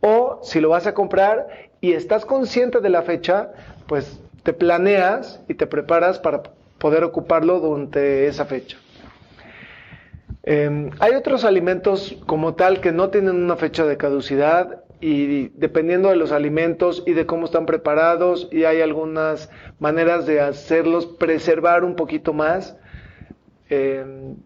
O 0.00 0.40
si 0.42 0.60
lo 0.60 0.70
vas 0.70 0.87
a 0.87 0.94
comprar 0.94 1.49
y 1.80 1.92
estás 1.92 2.25
consciente 2.25 2.80
de 2.80 2.88
la 2.88 3.02
fecha, 3.02 3.52
pues 3.87 4.20
te 4.42 4.52
planeas 4.52 5.42
y 5.49 5.54
te 5.54 5.66
preparas 5.66 6.18
para 6.18 6.42
poder 6.78 7.04
ocuparlo 7.04 7.60
durante 7.60 8.26
esa 8.26 8.46
fecha. 8.46 8.78
Em, 10.42 10.90
hay 11.00 11.14
otros 11.14 11.44
alimentos 11.44 12.16
como 12.26 12.54
tal 12.54 12.80
que 12.80 12.92
no 12.92 13.10
tienen 13.10 13.37
una 13.37 13.56
fecha 13.56 13.84
de 13.84 13.99
caducidad 13.99 14.82
y 15.00 15.49
dependiendo 15.50 16.08
de 16.08 16.16
los 16.16 16.32
alimentos 16.32 17.02
y 17.06 17.12
de 17.12 17.26
cómo 17.26 17.44
están 17.44 17.66
preparados 17.66 18.49
y 18.50 18.64
hay 18.64 18.80
algunas 18.80 19.50
maneras 19.78 20.26
de 20.26 20.40
hacerlos 20.40 21.06
preservar 21.06 21.84
un 21.84 21.94
poquito 21.94 22.32
más. 22.32 22.76
Em, 23.68 24.37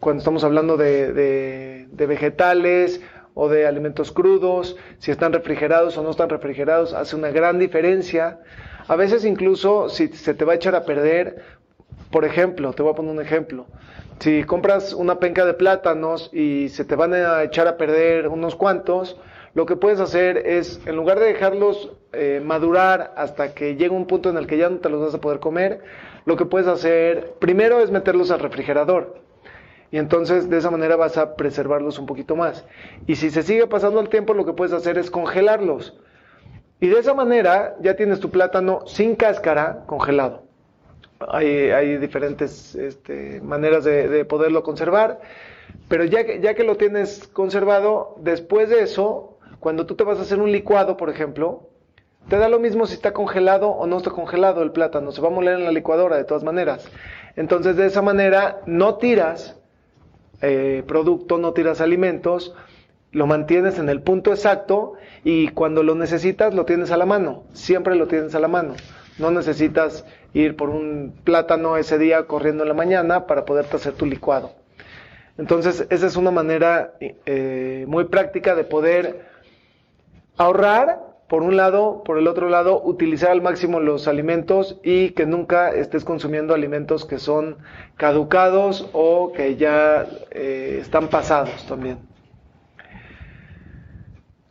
cuando 0.00 0.20
estamos 0.20 0.44
hablando 0.44 0.76
de, 0.76 1.86
de 1.90 2.06
vegetales 2.06 3.00
o 3.34 3.48
de 3.48 3.66
alimentos 3.66 4.12
crudos, 4.12 4.76
si 4.98 5.10
están 5.10 5.32
refrigerados 5.32 5.96
o 5.96 6.02
no 6.02 6.10
están 6.10 6.28
refrigerados, 6.28 6.92
hace 6.92 7.16
una 7.16 7.30
gran 7.30 7.58
diferencia. 7.58 8.40
A 8.88 8.96
veces 8.96 9.24
incluso 9.24 9.88
si 9.88 10.08
se 10.08 10.34
te 10.34 10.44
va 10.44 10.52
a 10.52 10.56
echar 10.56 10.74
a 10.74 10.84
perder, 10.84 11.42
por 12.10 12.24
ejemplo, 12.24 12.72
te 12.72 12.82
voy 12.82 12.92
a 12.92 12.96
poner 12.96 13.12
un 13.12 13.20
ejemplo, 13.20 13.66
si 14.20 14.44
compras 14.44 14.92
una 14.92 15.18
penca 15.18 15.46
de 15.46 15.54
plátanos 15.54 16.28
y 16.32 16.68
se 16.68 16.84
te 16.84 16.94
van 16.94 17.14
a 17.14 17.42
echar 17.42 17.66
a 17.66 17.78
perder 17.78 18.28
unos 18.28 18.54
cuantos, 18.54 19.16
lo 19.54 19.64
que 19.64 19.76
puedes 19.76 19.98
hacer 19.98 20.36
es, 20.36 20.78
en 20.84 20.94
lugar 20.94 21.18
de 21.18 21.26
dejarlos 21.26 21.92
eh, 22.12 22.42
madurar 22.44 23.14
hasta 23.16 23.54
que 23.54 23.76
llegue 23.76 23.94
un 23.94 24.06
punto 24.06 24.28
en 24.28 24.36
el 24.36 24.46
que 24.46 24.58
ya 24.58 24.68
no 24.68 24.76
te 24.76 24.90
los 24.90 25.00
vas 25.00 25.14
a 25.14 25.22
poder 25.22 25.40
comer, 25.40 25.80
lo 26.26 26.36
que 26.36 26.44
puedes 26.44 26.68
hacer 26.68 27.32
primero 27.38 27.80
es 27.80 27.90
meterlos 27.90 28.30
al 28.30 28.40
refrigerador. 28.40 29.29
Y 29.92 29.98
entonces 29.98 30.48
de 30.48 30.58
esa 30.58 30.70
manera 30.70 30.96
vas 30.96 31.16
a 31.16 31.36
preservarlos 31.36 31.98
un 31.98 32.06
poquito 32.06 32.36
más. 32.36 32.64
Y 33.06 33.16
si 33.16 33.30
se 33.30 33.42
sigue 33.42 33.66
pasando 33.66 34.00
el 34.00 34.08
tiempo, 34.08 34.34
lo 34.34 34.44
que 34.44 34.52
puedes 34.52 34.72
hacer 34.72 34.98
es 34.98 35.10
congelarlos. 35.10 35.98
Y 36.80 36.88
de 36.88 36.98
esa 36.98 37.14
manera 37.14 37.76
ya 37.80 37.96
tienes 37.96 38.20
tu 38.20 38.30
plátano 38.30 38.86
sin 38.86 39.16
cáscara 39.16 39.84
congelado 39.86 40.50
hay, 41.28 41.98
diferentes 41.98 42.74
este, 42.74 43.40
maneras 43.42 43.84
de, 43.84 44.24
poderlo 44.24 44.62
conservar, 44.62 45.20
pero 45.88 46.04
ya 46.04 46.24
que, 46.24 46.40
ya 46.40 46.54
que 46.54 46.64
lo 46.64 46.76
tienes 46.76 47.28
conservado, 47.28 48.16
después 48.18 48.70
de 48.70 48.82
eso, 48.82 49.38
cuando 49.58 49.86
tú 49.86 49.94
te 49.96 50.04
vas 50.04 50.18
a 50.18 50.22
hacer 50.22 50.40
un 50.40 50.50
licuado, 50.50 50.96
por 50.96 51.10
ejemplo, 51.10 51.68
te 52.28 52.38
da 52.38 52.48
lo 52.48 52.58
mismo 52.58 52.86
si 52.86 52.94
está 52.94 53.12
congelado 53.12 53.70
o 53.70 53.86
no 53.86 53.98
está 53.98 54.10
congelado 54.10 54.62
el 54.62 54.72
plátano, 54.72 55.12
se 55.12 55.20
va 55.20 55.28
a 55.28 55.32
moler 55.32 55.58
en 55.58 55.64
la 55.64 55.72
licuadora 55.72 56.16
de 56.16 56.24
todas 56.24 56.44
maneras. 56.44 56.88
Entonces, 57.36 57.76
de 57.76 57.86
esa 57.86 58.02
manera, 58.02 58.60
no 58.66 58.96
tiras 58.96 59.59
eh, 60.42 60.82
producto, 60.86 61.38
no 61.38 61.52
tiras 61.52 61.80
alimentos, 61.80 62.54
lo 63.12 63.26
mantienes 63.26 63.78
en 63.78 63.88
el 63.88 64.02
punto 64.02 64.32
exacto 64.32 64.94
y 65.24 65.48
cuando 65.48 65.82
lo 65.82 65.94
necesitas 65.94 66.54
lo 66.54 66.64
tienes 66.64 66.90
a 66.90 66.96
la 66.96 67.06
mano, 67.06 67.44
siempre 67.52 67.94
lo 67.96 68.06
tienes 68.06 68.34
a 68.34 68.40
la 68.40 68.48
mano. 68.48 68.74
No 69.18 69.30
necesitas 69.30 70.06
ir 70.32 70.56
por 70.56 70.70
un 70.70 71.14
plátano 71.24 71.76
ese 71.76 71.98
día 71.98 72.26
corriendo 72.26 72.62
en 72.62 72.68
la 72.68 72.74
mañana 72.74 73.26
para 73.26 73.44
poderte 73.44 73.76
hacer 73.76 73.92
tu 73.92 74.06
licuado. 74.06 74.52
Entonces, 75.36 75.86
esa 75.90 76.06
es 76.06 76.16
una 76.16 76.30
manera 76.30 76.94
eh, 77.00 77.84
muy 77.86 78.04
práctica 78.04 78.54
de 78.54 78.64
poder 78.64 79.26
ahorrar, 80.36 81.00
por 81.30 81.44
un 81.44 81.56
lado, 81.56 82.02
por 82.04 82.18
el 82.18 82.26
otro 82.26 82.48
lado, 82.48 82.82
utilizar 82.82 83.30
al 83.30 83.40
máximo 83.40 83.78
los 83.78 84.08
alimentos 84.08 84.80
y 84.82 85.10
que 85.10 85.26
nunca 85.26 85.70
estés 85.70 86.04
consumiendo 86.04 86.54
alimentos 86.54 87.04
que 87.04 87.20
son 87.20 87.58
caducados 87.96 88.90
o 88.92 89.30
que 89.30 89.54
ya 89.54 90.08
eh, 90.32 90.78
están 90.80 91.06
pasados 91.06 91.64
también. 91.68 92.00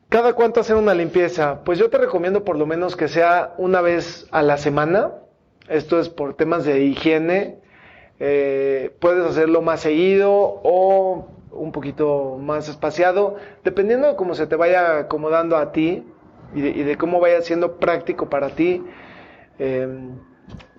¿Cada 0.07 0.31
cuánto 0.31 0.62
hacer 0.62 0.77
una 0.77 0.93
limpieza? 0.93 1.65
Pues 1.65 1.79
yo 1.79 1.89
te 1.89 1.98
recomiendo 1.98 2.45
por 2.45 2.57
lo 2.57 2.65
menos 2.65 2.95
que 2.95 3.09
sea 3.09 3.55
una 3.57 3.81
vez 3.81 4.29
a 4.31 4.41
la 4.41 4.55
semana. 4.55 5.12
Esto 5.67 6.00
es 6.00 6.07
por 6.07 6.36
temas 6.36 6.63
de 6.63 6.81
higiene. 6.81 7.59
Eh, 8.21 8.95
puedes 9.01 9.25
hacerlo 9.25 9.62
más 9.62 9.81
seguido 9.81 10.31
o 10.31 11.27
un 11.51 11.74
poquito 11.74 12.38
más 12.39 12.69
espaciado, 12.69 13.36
dependiendo 13.65 14.07
de 14.07 14.15
cómo 14.15 14.33
se 14.33 14.48
te 14.48 14.55
vaya 14.55 15.00
acomodando 15.00 15.57
a 15.57 15.74
ti 15.74 16.05
y 16.56 16.62
de, 16.62 16.98
cómo 16.98 17.20
vaya 17.20 17.41
siendo 17.41 17.77
práctico 17.77 18.29
para 18.29 18.50
ti. 18.50 18.84
Em, 19.58 20.18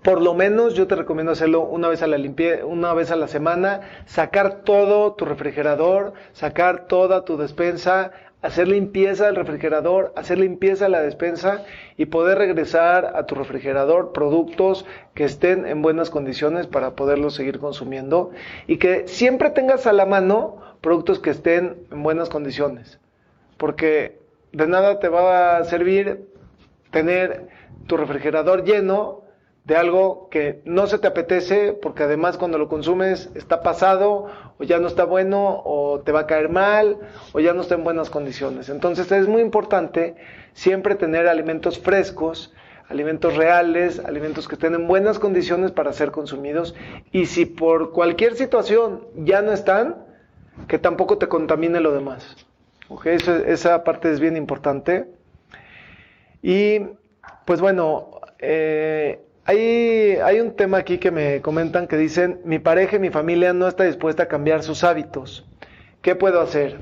por 0.03 0.23
lo 0.23 0.33
menos 0.33 0.75
yo 0.75 0.87
te 0.87 0.97
recomiendo 0.97 1.33
hacerlo 1.33 1.61
una 1.61 1.89
vez 1.89 2.03
a 2.03 2.07
la 2.07 2.19
una 2.65 2.95
vez 2.95 3.11
a 3.11 3.17
la 3.17 3.29
semana, 3.29 3.81
sacar 4.07 4.63
todo 4.63 5.13
tu 5.13 5.27
refrigerador, 5.27 6.15
sacar 6.33 6.87
toda 6.87 7.25
tu 7.27 7.37
despensa, 7.37 8.13
hacer 8.41 8.69
limpieza 8.69 9.27
del 9.27 9.37
refrigerador, 9.37 10.13
hacer 10.17 10.39
limpieza 10.39 10.87
de 10.87 10.91
la 10.91 11.03
despensa 11.03 11.65
y 11.97 12.07
poder 12.07 12.39
regresar 12.39 13.13
a 13.15 13.27
tu 13.27 13.35
refrigerador 13.35 14.13
productos 14.13 14.87
que 15.15 15.25
estén 15.25 15.67
en 15.67 15.83
buenas 15.83 16.09
condiciones 16.09 16.67
para 16.67 16.97
poderlos 16.97 17.35
seguir 17.35 17.59
consumiendo 17.59 18.31
y 18.67 18.79
que 18.79 19.07
siempre 19.07 19.51
tengas 19.51 19.87
a 19.87 19.93
la 19.93 20.07
mano 20.07 20.57
productos 20.81 21.19
que 21.19 21.31
estén 21.31 21.87
en 21.91 22.03
buenas 22.03 22.31
condiciones. 22.31 22.99
Porque 23.59 24.20
de 24.53 24.67
nada 24.67 24.99
te 24.99 25.09
va 25.09 25.59
a 25.59 25.65
servir 25.65 26.29
tener 26.91 27.49
tu 27.87 27.97
refrigerador 27.97 28.65
lleno 28.65 29.25
de 29.65 29.77
algo 29.77 30.29
que 30.31 30.63
no 30.65 30.87
se 30.87 30.99
te 30.99 31.07
apetece 31.07 31.73
porque 31.73 32.05
además 32.05 32.39
cuando 32.39 32.59
lo 32.59 32.69
consumes 32.69 33.31
está 33.35 33.63
pasado 33.63 34.27
o 34.59 34.65
ya 34.65 34.79
no 34.79 34.89
está 34.89 35.05
bueno 35.05 35.63
o 35.65 36.01
te 36.01 36.13
va 36.13 36.21
a 36.21 36.27
caer 36.27 36.49
mal 36.49 36.99
o 37.33 37.41
ya 37.41 37.53
no 37.53 37.61
está 37.61 37.75
en 37.75 37.85
buenas 37.85 38.11
condiciones. 38.11 38.69
Entonces 38.69 39.13
es 39.13 39.29
muy 39.29 39.43
importante 39.43 40.17
siempre 40.55 40.95
tener 40.95 41.29
alimentos 41.29 41.79
frescos, 41.79 42.53
alimentos 42.89 43.37
reales, 43.37 44.01
alimentos 44.01 44.49
que 44.49 44.55
estén 44.55 44.75
en 44.75 44.89
buenas 44.89 45.19
condiciones 45.19 45.71
para 45.71 45.93
ser 45.93 46.11
consumidos 46.11 46.75
y 47.13 47.27
si 47.27 47.47
por 47.47 47.93
cualquier 47.93 48.35
situación 48.35 49.07
ya 49.15 49.43
no 49.43 49.53
están, 49.53 50.05
que 50.67 50.79
tampoco 50.79 51.19
te 51.19 51.29
contamine 51.29 51.81
lo 51.81 51.93
demás. 51.93 52.37
¿Okay? 52.91 53.19
esa 53.47 53.85
parte 53.85 54.11
es 54.11 54.19
bien 54.19 54.37
importante. 54.37 55.07
Y 56.43 56.81
pues 57.45 57.61
bueno, 57.61 58.21
eh, 58.41 59.21
hay, 59.45 60.41
un 60.41 60.57
tema 60.57 60.79
aquí 60.79 60.99
que 60.99 61.11
me 61.11 61.41
comentan 61.41 61.87
que 61.87 61.97
dicen, 61.97 62.41
mi 62.45 62.59
pareja 62.59 62.97
y 62.97 62.99
mi 62.99 63.11
familia 63.11 63.53
no 63.53 63.69
está 63.69 63.85
dispuesta 63.85 64.25
a 64.25 64.29
cambiar 64.29 64.65
sus 64.65 64.83
hábitos. 64.83 65.47
¿Qué 66.03 66.17
puedo 66.17 66.41
hacer? 66.41 66.79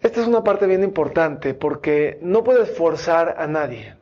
Esta 0.00 0.20
es 0.22 0.26
una 0.26 0.42
parte 0.42 0.66
bien 0.66 0.82
importante 0.82 1.52
porque 1.52 2.18
no 2.22 2.44
puedes 2.44 2.70
forzar 2.76 3.36
a 3.38 3.46
nadie. 3.46 3.94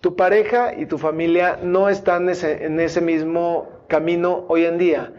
tu 0.00 0.14
pareja 0.14 0.74
y 0.76 0.86
tu 0.86 0.96
familia 0.96 1.58
no 1.60 1.88
están 1.88 2.28
en 2.28 2.80
ese 2.80 3.00
mismo 3.00 3.68
camino 3.88 4.44
hoy 4.48 4.64
en 4.64 4.78
día. 4.78 5.12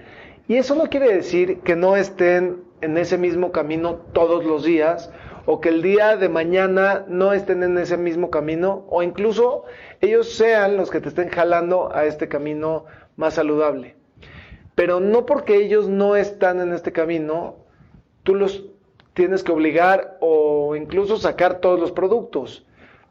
Y 0.47 0.55
eso 0.55 0.73
no 0.73 0.85
quiere 0.89 1.13
decir 1.13 1.59
que 1.59 1.75
no 1.75 1.97
estén 1.97 2.68
en 2.81 2.97
ese 2.97 3.17
mismo 3.17 3.51
camino 3.51 3.95
todos 4.13 4.45
los 4.45 4.63
días 4.63 5.11
o 5.45 5.61
que 5.61 5.69
el 5.69 5.81
día 5.81 6.17
de 6.17 6.29
mañana 6.29 7.05
no 7.07 7.33
estén 7.33 7.63
en 7.63 7.77
ese 7.77 7.97
mismo 7.97 8.29
camino 8.29 8.85
o 8.89 9.01
incluso 9.01 9.65
ellos 10.01 10.33
sean 10.33 10.77
los 10.77 10.89
que 10.89 11.01
te 11.01 11.09
estén 11.09 11.29
jalando 11.29 11.93
a 11.93 12.05
este 12.05 12.27
camino 12.27 12.85
más 13.15 13.35
saludable. 13.35 13.95
Pero 14.75 14.99
no 14.99 15.25
porque 15.25 15.55
ellos 15.55 15.89
no 15.89 16.15
están 16.15 16.61
en 16.61 16.71
este 16.73 16.91
camino, 16.91 17.55
tú 18.23 18.35
los 18.35 18.65
tienes 19.13 19.43
que 19.43 19.51
obligar 19.51 20.17
o 20.21 20.75
incluso 20.75 21.17
sacar 21.17 21.59
todos 21.59 21.79
los 21.79 21.91
productos 21.91 22.65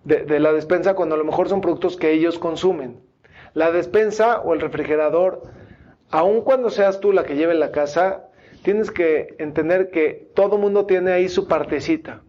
de, 0.04 0.40
la 0.40 0.52
despensa 0.52 0.94
cuando 0.94 1.14
a 1.14 1.18
lo 1.18 1.24
mejor 1.24 1.48
son 1.48 1.60
productos 1.60 1.96
que 1.96 2.12
ellos 2.12 2.38
consumen. 2.38 3.00
La 3.52 3.70
despensa 3.72 4.40
o 4.40 4.54
el 4.54 4.60
refrigerador, 4.60 5.42
aun 6.10 6.40
cuando 6.42 6.70
seas 6.70 7.00
tú 7.00 7.12
la 7.12 7.24
que 7.24 7.36
lleve 7.36 7.54
la 7.54 7.72
casa, 7.72 8.27
tienes 8.62 8.90
que 8.90 9.34
entender 9.38 9.90
que 9.90 10.30
todo 10.34 10.58
mundo 10.58 10.86
tiene 10.86 11.12
ahí 11.12 11.28
su 11.28 11.46
partecita. 11.46 12.22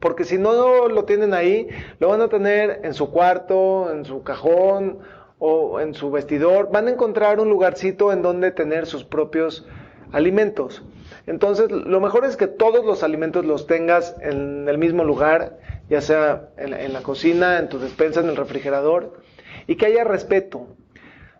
Porque 0.00 0.24
si 0.24 0.36
no 0.36 0.88
lo 0.88 1.04
tienen 1.04 1.32
ahí, 1.32 1.68
lo 2.00 2.08
van 2.08 2.20
a 2.20 2.28
tener 2.28 2.80
en 2.82 2.94
su 2.94 3.10
cuarto, 3.10 3.90
en 3.92 4.04
su 4.04 4.22
cajón 4.22 4.98
o 5.38 5.80
en 5.80 5.94
su 5.94 6.10
vestidor. 6.10 6.70
Van 6.72 6.88
a 6.88 6.90
encontrar 6.90 7.40
un 7.40 7.48
lugarcito 7.48 8.12
en 8.12 8.22
donde 8.22 8.50
tener 8.50 8.86
sus 8.86 9.04
propios 9.04 9.66
alimentos. 10.12 10.82
Entonces, 11.26 11.70
lo 11.70 12.00
mejor 12.00 12.24
es 12.24 12.36
que 12.36 12.46
todos 12.46 12.84
los 12.84 13.02
alimentos 13.02 13.44
los 13.44 13.66
tengas 13.66 14.16
en 14.20 14.68
el 14.68 14.78
mismo 14.78 15.04
lugar, 15.04 15.58
ya 15.88 16.00
sea 16.00 16.50
en 16.56 16.92
la, 16.92 17.02
cocina, 17.02 17.58
en 17.58 17.68
tu 17.68 17.78
despensa, 17.78 18.20
en 18.20 18.28
el 18.28 18.36
refrigerador, 18.36 19.20
y 19.66 19.76
que 19.76 19.86
haya 19.86 20.04
respeto. 20.04 20.66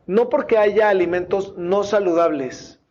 No 0.07 0.29
porque 0.29 0.59
haya 0.59 0.89
alimentos 0.89 1.55
no 1.57 1.85
saludables. 1.85 2.82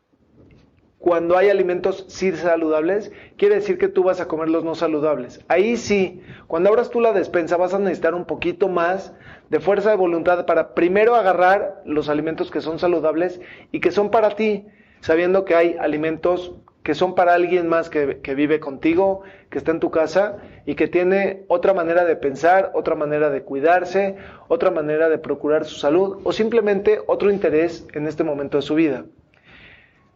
Cuando 1.02 1.36
hay 1.36 1.50
alimentos 1.50 2.06
sí 2.10 2.32
saludables, 2.32 3.12
quiere 3.36 3.56
decir 3.56 3.80
que 3.80 3.88
tú 3.88 4.04
vas 4.04 4.22
a 4.22 4.28
comer 4.28 4.50
los 4.50 4.64
no 4.64 4.76
saludables. 4.76 5.44
Ahí 5.48 5.76
sí, 5.76 6.22
cuando 6.46 6.70
abras 6.70 6.92
tú 6.92 7.02
la 7.02 7.12
despensa 7.12 7.58
vas 7.58 7.74
a 7.74 7.80
necesitar 7.80 8.14
un 8.14 8.26
poquito 8.26 8.68
más 8.68 9.12
de 9.50 9.60
fuerza 9.60 9.90
de 9.90 9.96
voluntad 9.96 10.46
para 10.46 10.76
primero 10.76 11.16
agarrar 11.16 11.82
los 11.86 12.08
alimentos 12.08 12.52
que 12.52 12.62
son 12.62 12.78
saludables 12.78 13.42
y 13.72 13.80
que 13.80 13.90
son 13.90 14.12
para 14.12 14.36
ti, 14.36 14.68
sabiendo 15.00 15.44
que 15.44 15.56
hay 15.56 15.76
alimentos 15.80 16.54
que 16.84 16.94
son 16.94 17.16
para 17.16 17.34
alguien 17.34 17.68
más 17.68 17.90
que, 17.90 18.36
vive 18.36 18.60
contigo, 18.60 19.24
que 19.50 19.58
está 19.58 19.72
en 19.72 19.80
tu 19.80 19.90
casa 19.90 20.38
y 20.68 20.76
que 20.76 20.88
tiene 20.88 21.46
otra 21.48 21.74
manera 21.74 22.06
de 22.06 22.16
pensar, 22.16 22.72
otra 22.76 22.94
manera 22.94 23.32
de 23.32 23.42
cuidarse, 23.42 24.18
otra 24.50 24.70
manera 24.70 25.10
de 25.10 25.18
procurar 25.18 25.66
su 25.66 25.78
salud 25.80 26.20
o 26.24 26.32
simplemente 26.32 27.00
otro 27.08 27.32
interés 27.32 27.88
en 27.94 28.06
este 28.06 28.24
momento 28.24 28.58
de 28.58 28.62
su 28.62 28.76
vida. 28.76 29.06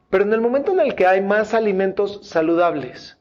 Pero 0.10 0.24
en 0.24 0.34
el 0.34 0.42
momento 0.42 0.72
en 0.72 0.80
el 0.80 0.96
que 0.96 1.08
hay 1.08 1.22
más 1.22 1.54
alimentos 1.54 2.20
saludables 2.24 3.18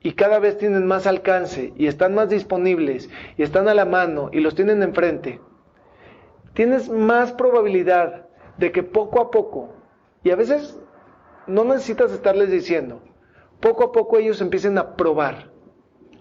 y 0.00 0.12
cada 0.12 0.38
vez 0.38 0.58
tienen 0.58 0.86
más 0.86 1.06
alcance 1.06 1.72
y 1.76 1.86
están 1.86 2.14
más 2.14 2.28
disponibles 2.28 3.10
y 3.36 3.42
están 3.42 3.68
a 3.68 3.74
la 3.74 3.84
mano 3.84 4.30
y 4.32 4.40
los 4.40 4.54
tienen 4.54 4.82
enfrente, 4.82 5.40
tienes 6.54 6.88
más 6.88 7.32
probabilidad 7.32 8.26
de 8.58 8.72
que 8.72 8.82
poco 8.82 9.20
a 9.20 9.30
poco, 9.30 9.74
y 10.22 10.30
a 10.30 10.36
veces 10.36 10.78
no 11.46 11.64
necesitas 11.64 12.12
estarles 12.12 12.50
diciendo. 12.50 13.02
Poco 13.60 13.84
a 13.84 13.92
poco 13.92 14.18
ellos 14.18 14.40
empiecen 14.40 14.78
a 14.78 14.96
probar. 14.96 15.50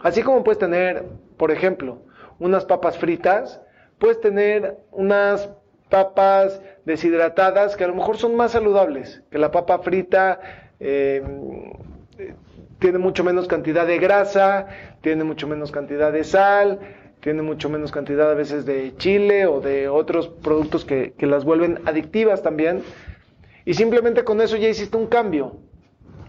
Así 0.02 0.24
como 0.24 0.44
puedes 0.44 0.60
tener, 0.60 1.06
por 1.38 1.52
ejemplo, 1.52 2.02
unas 2.40 2.66
papas 2.66 2.98
fritas, 2.98 3.62
puedes 3.98 4.20
tener 4.22 4.80
unas 4.92 5.50
papas 5.90 6.62
deshidratadas 6.86 7.76
que 7.76 7.84
a 7.84 7.88
lo 7.88 7.96
mejor 7.96 8.18
son 8.18 8.36
más 8.36 8.52
saludables, 8.52 9.22
que 9.32 9.38
la 9.38 9.52
papa 9.52 9.80
frita 9.80 10.40
eh, 10.80 11.24
tiene 12.80 12.98
mucho 12.98 13.24
menos 13.24 13.48
cantidad 13.48 13.86
de 13.86 13.98
grasa, 13.98 14.68
tiene 15.02 15.24
mucho 15.24 15.48
menos 15.48 15.72
cantidad 15.72 16.12
de 16.12 16.24
sal, 16.24 16.80
tiene 17.20 17.42
mucho 17.42 17.70
menos 17.70 17.92
cantidad 17.92 18.32
a 18.32 18.36
veces 18.36 18.66
de 18.66 18.96
chile 18.98 19.46
o 19.46 19.60
de 19.60 19.90
otros 19.90 20.30
productos 20.30 20.86
que, 20.86 21.14
que 21.18 21.28
las 21.28 21.44
vuelven 21.44 21.80
adictivas 21.86 22.42
también. 22.42 22.84
Y 23.66 23.74
simplemente 23.74 24.24
con 24.24 24.42
eso 24.42 24.56
ya 24.56 24.70
hiciste 24.70 24.96
un 24.96 25.08
cambio, 25.08 25.58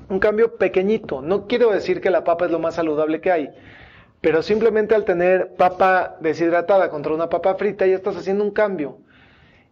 un 0.08 0.18
cambio 0.18 0.56
pequeñito. 0.56 1.22
No 1.22 1.46
quiero 1.46 1.70
decir 1.70 2.00
que 2.00 2.10
la 2.10 2.24
papa 2.24 2.46
es 2.46 2.50
lo 2.50 2.58
más 2.58 2.74
saludable 2.74 3.20
que 3.20 3.30
hay, 3.30 3.50
pero 4.20 4.42
simplemente 4.42 4.94
al 4.94 5.04
tener 5.04 5.54
papa 5.54 6.16
deshidratada 6.20 6.90
contra 6.90 7.14
una 7.14 7.28
papa 7.28 7.54
frita 7.54 7.86
ya 7.86 7.94
estás 7.94 8.16
haciendo 8.16 8.42
un 8.42 8.50
cambio. 8.50 8.98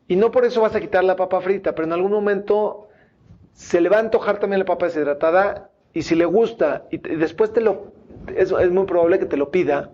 Y 0.08 0.16
no 0.16 0.30
por 0.30 0.44
eso 0.44 0.62
vas 0.62 0.74
a 0.74 0.80
quitar 0.80 1.04
la 1.04 1.16
papa 1.16 1.40
frita, 1.40 1.74
pero 1.74 1.86
en 1.86 1.92
algún 1.92 2.10
momento 2.10 2.88
se 3.52 3.80
le 3.80 3.88
va 3.88 3.98
a 3.98 4.00
antojar 4.00 4.40
también 4.40 4.60
la 4.60 4.64
papa 4.64 4.86
deshidratada 4.86 5.70
y 5.92 6.02
si 6.02 6.14
le 6.14 6.24
gusta 6.24 6.86
y, 6.90 6.96
después 6.96 7.52
te 7.52 7.60
lo 7.60 7.92
es, 8.34 8.52
es 8.52 8.70
muy 8.70 8.86
probable 8.86 9.18
que 9.18 9.26
te 9.26 9.36
lo 9.36 9.50
pida 9.50 9.90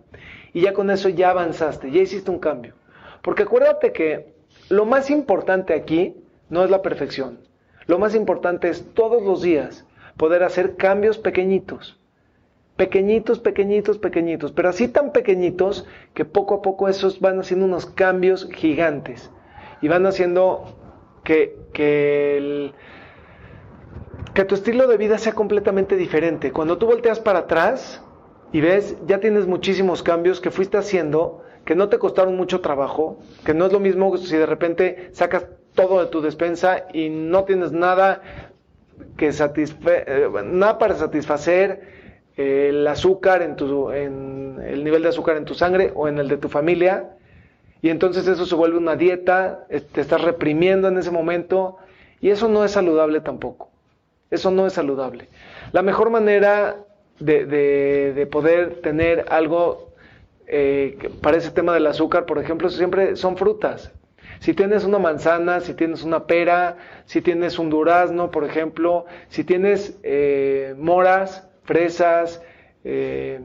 y 0.52 0.62
ya 0.62 0.72
con 0.72 0.90
eso 0.90 1.08
ya 1.08 1.30
avanzaste, 1.30 1.90
ya 1.90 2.00
hiciste 2.00 2.30
un 2.30 2.38
cambio. 2.38 2.74
Porque 3.22 3.42
acuérdate 3.42 3.92
que 3.92 4.34
lo 4.68 4.86
más 4.86 5.10
importante 5.10 5.74
aquí 5.74 6.14
no 6.48 6.62
es 6.62 6.70
la 6.70 6.82
perfección. 6.82 7.40
Lo 7.86 7.98
más 7.98 8.14
importante 8.14 8.68
es 8.68 8.86
todos 8.94 9.22
los 9.22 9.42
días 9.42 9.84
poder 10.16 10.42
hacer 10.42 10.76
cambios 10.76 11.18
pequeñitos. 11.18 11.98
Pequeñitos, 12.76 13.40
pequeñitos, 13.40 13.98
pequeñitos. 13.98 14.52
Pero 14.52 14.68
así 14.68 14.88
tan 14.88 15.12
pequeñitos 15.12 15.86
que 16.12 16.24
poco 16.24 16.54
a 16.54 16.62
poco 16.62 16.88
esos 16.88 17.20
van 17.20 17.40
haciendo 17.40 17.66
unos 17.66 17.86
cambios 17.86 18.48
gigantes. 18.52 19.30
Y 19.84 19.88
van 19.88 20.06
haciendo 20.06 20.64
que, 21.24 21.58
que, 21.74 22.72
que 24.32 24.44
tu 24.46 24.54
estilo 24.54 24.86
de 24.86 24.96
vida 24.96 25.18
sea 25.18 25.34
completamente 25.34 25.96
diferente. 25.96 26.52
Cuando 26.52 26.78
tú 26.78 26.86
volteas 26.86 27.20
para 27.20 27.40
atrás 27.40 28.02
y 28.50 28.62
ves, 28.62 28.96
ya 29.06 29.20
tienes 29.20 29.46
muchísimos 29.46 30.02
cambios 30.02 30.40
que 30.40 30.50
fuiste 30.50 30.78
haciendo, 30.78 31.42
que 31.66 31.74
no 31.74 31.90
te 31.90 31.98
costaron 31.98 32.34
mucho 32.34 32.62
trabajo, 32.62 33.18
que 33.44 33.52
no 33.52 33.66
es 33.66 33.74
lo 33.74 33.78
mismo 33.78 34.16
si 34.16 34.34
de 34.34 34.46
repente 34.46 35.10
sacas 35.12 35.48
todo 35.74 36.00
de 36.00 36.06
tu 36.06 36.22
despensa 36.22 36.86
y 36.94 37.10
no 37.10 37.44
tienes 37.44 37.72
nada 37.72 38.22
que 39.18 39.34
satisfe 39.34 40.04
eh, 40.06 40.30
nada 40.46 40.78
para 40.78 40.94
satisfacer 40.94 41.82
eh, 42.38 42.68
el 42.70 42.86
azúcar 42.86 43.42
en 43.42 43.56
tu 43.56 43.90
en 43.90 44.62
el 44.66 44.82
nivel 44.82 45.02
de 45.02 45.10
azúcar 45.10 45.36
en 45.36 45.44
tu 45.44 45.52
sangre 45.52 45.92
o 45.94 46.08
en 46.08 46.16
el 46.16 46.28
de 46.28 46.38
tu 46.38 46.48
familia 46.48 47.10
y 47.84 47.90
entonces 47.90 48.26
eso 48.26 48.46
se 48.46 48.54
vuelve 48.54 48.78
una 48.78 48.96
dieta 48.96 49.66
te 49.68 50.00
estás 50.00 50.22
reprimiendo 50.22 50.88
en 50.88 50.96
ese 50.96 51.10
momento 51.10 51.76
y 52.18 52.30
eso 52.30 52.48
no 52.48 52.64
es 52.64 52.70
saludable 52.70 53.20
tampoco. 53.20 53.68
Eso 54.30 54.50
no 54.50 54.66
es 54.66 54.72
saludable. 54.72 55.28
La 55.72 55.82
mejor 55.82 56.08
manera 56.08 56.76
de, 57.20 57.44
de, 57.44 58.26
poder 58.26 58.80
tener 58.80 59.26
algo 59.28 59.92
eh, 60.46 60.96
para 61.20 61.36
ese 61.36 61.50
tema 61.50 61.74
del 61.74 61.86
azúcar 61.86 62.24
por 62.24 62.38
ejemplo 62.38 62.70
siempre 62.70 63.16
son 63.16 63.36
frutas. 63.36 63.92
Si 64.38 64.54
tienes 64.54 64.84
una 64.84 64.98
manzana, 64.98 65.60
si 65.60 65.74
tienes 65.74 66.04
una 66.04 66.26
pera, 66.26 66.78
si 67.04 67.20
tienes 67.20 67.58
un 67.58 67.68
durazno, 67.68 68.30
por 68.30 68.44
ejemplo, 68.44 69.04
si 69.28 69.44
tienes 69.44 69.98
eh, 70.02 70.74
moras, 70.78 71.46
fresas 71.64 72.40
eh, 72.82 73.42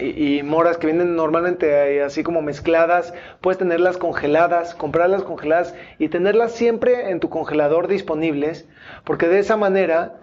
y, 0.00 0.42
moras 0.42 0.78
que 0.78 0.86
vienen 0.86 1.16
normalmente 1.16 2.02
así 2.02 2.22
como 2.22 2.42
mezcladas, 2.42 3.14
puedes 3.40 3.58
tenerlas 3.58 3.96
congeladas, 3.96 4.74
comprarlas 4.74 5.22
congeladas 5.22 5.74
y 5.98 6.08
tenerlas 6.08 6.52
siempre 6.52 7.10
en 7.10 7.20
tu 7.20 7.28
congelador 7.28 7.88
disponibles, 7.88 8.68
porque 9.04 9.28
de 9.28 9.38
esa 9.38 9.56
manera 9.56 10.16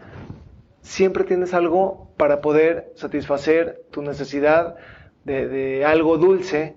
siempre 0.82 1.24
tienes 1.24 1.54
algo 1.54 2.10
para 2.18 2.42
poder 2.42 2.92
satisfacer 2.96 3.84
tu 3.92 4.02
necesidad 4.02 4.76
de 5.26 5.84
algo 5.86 6.18
dulce. 6.18 6.76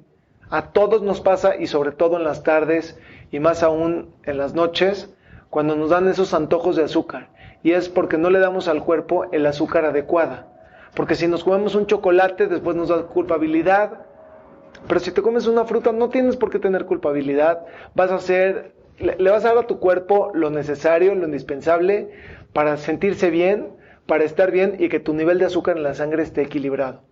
A 0.50 0.72
todos 0.72 1.02
nos 1.02 1.20
pasa 1.20 1.56
y 1.56 1.68
sobre 1.68 1.92
todo 1.92 2.16
en 2.16 2.24
las 2.24 2.42
tardes 2.42 2.98
y 3.30 3.38
más 3.38 3.62
aún 3.62 4.14
en 4.24 4.38
las 4.38 4.54
noches 4.54 5.14
cuando 5.50 5.76
nos 5.76 5.90
dan 5.90 6.08
esos 6.08 6.32
antojos 6.32 6.76
de 6.76 6.84
azúcar. 6.84 7.28
Y 7.62 7.72
es 7.72 7.88
porque 7.88 8.16
no 8.16 8.30
le 8.30 8.38
damos 8.38 8.68
al 8.68 8.82
cuerpo 8.82 9.26
el 9.32 9.44
azúcar 9.46 9.84
adecuada. 9.84 10.46
Porque 10.94 11.14
si 11.14 11.29
nos 11.29 11.44
comemos 11.44 11.74
un 11.74 11.87
chocolate, 11.87 12.46
después 12.46 12.76
nos 12.76 12.88
da 12.88 13.03
culpabilidad. 13.03 14.07
Pero 14.88 15.00
si 15.00 15.12
te 15.12 15.22
comes 15.22 15.46
una 15.46 15.64
fruta, 15.64 15.92
no 15.92 16.09
tienes 16.09 16.37
por 16.37 16.50
qué 16.50 16.59
tener 16.59 16.87
culpabilidad. 16.87 17.64
Vas 17.94 18.11
a 18.11 18.16
hacer, 18.16 18.72
le, 18.98 19.31
vas 19.31 19.44
a 19.44 19.48
dar 19.48 19.59
a 19.59 19.66
tu 19.66 19.79
cuerpo 19.79 20.31
lo 20.35 20.50
necesario, 20.50 21.14
lo 21.14 21.26
indispensable 21.26 22.11
para 22.53 22.76
sentirse 22.76 23.31
bien, 23.31 23.68
para 24.07 24.24
estar 24.24 24.50
bien 24.50 24.76
y 24.79 24.88
que 24.88 25.00
tu 25.00 25.14
nivel 25.14 25.38
de 25.38 25.44
azúcar 25.46 25.76
en 25.76 25.83
la 25.85 25.94
sangre 25.94 26.22
esté 26.22 26.42
equilibrado. 26.42 27.03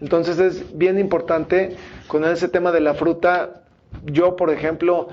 Entonces 0.00 0.38
es 0.38 0.76
bien 0.76 0.98
importante 0.98 1.76
con 2.06 2.24
ese 2.24 2.48
tema 2.48 2.72
de 2.72 2.80
la 2.80 2.94
fruta. 2.94 3.62
Yo, 4.04 4.36
por 4.36 4.50
ejemplo, 4.50 5.08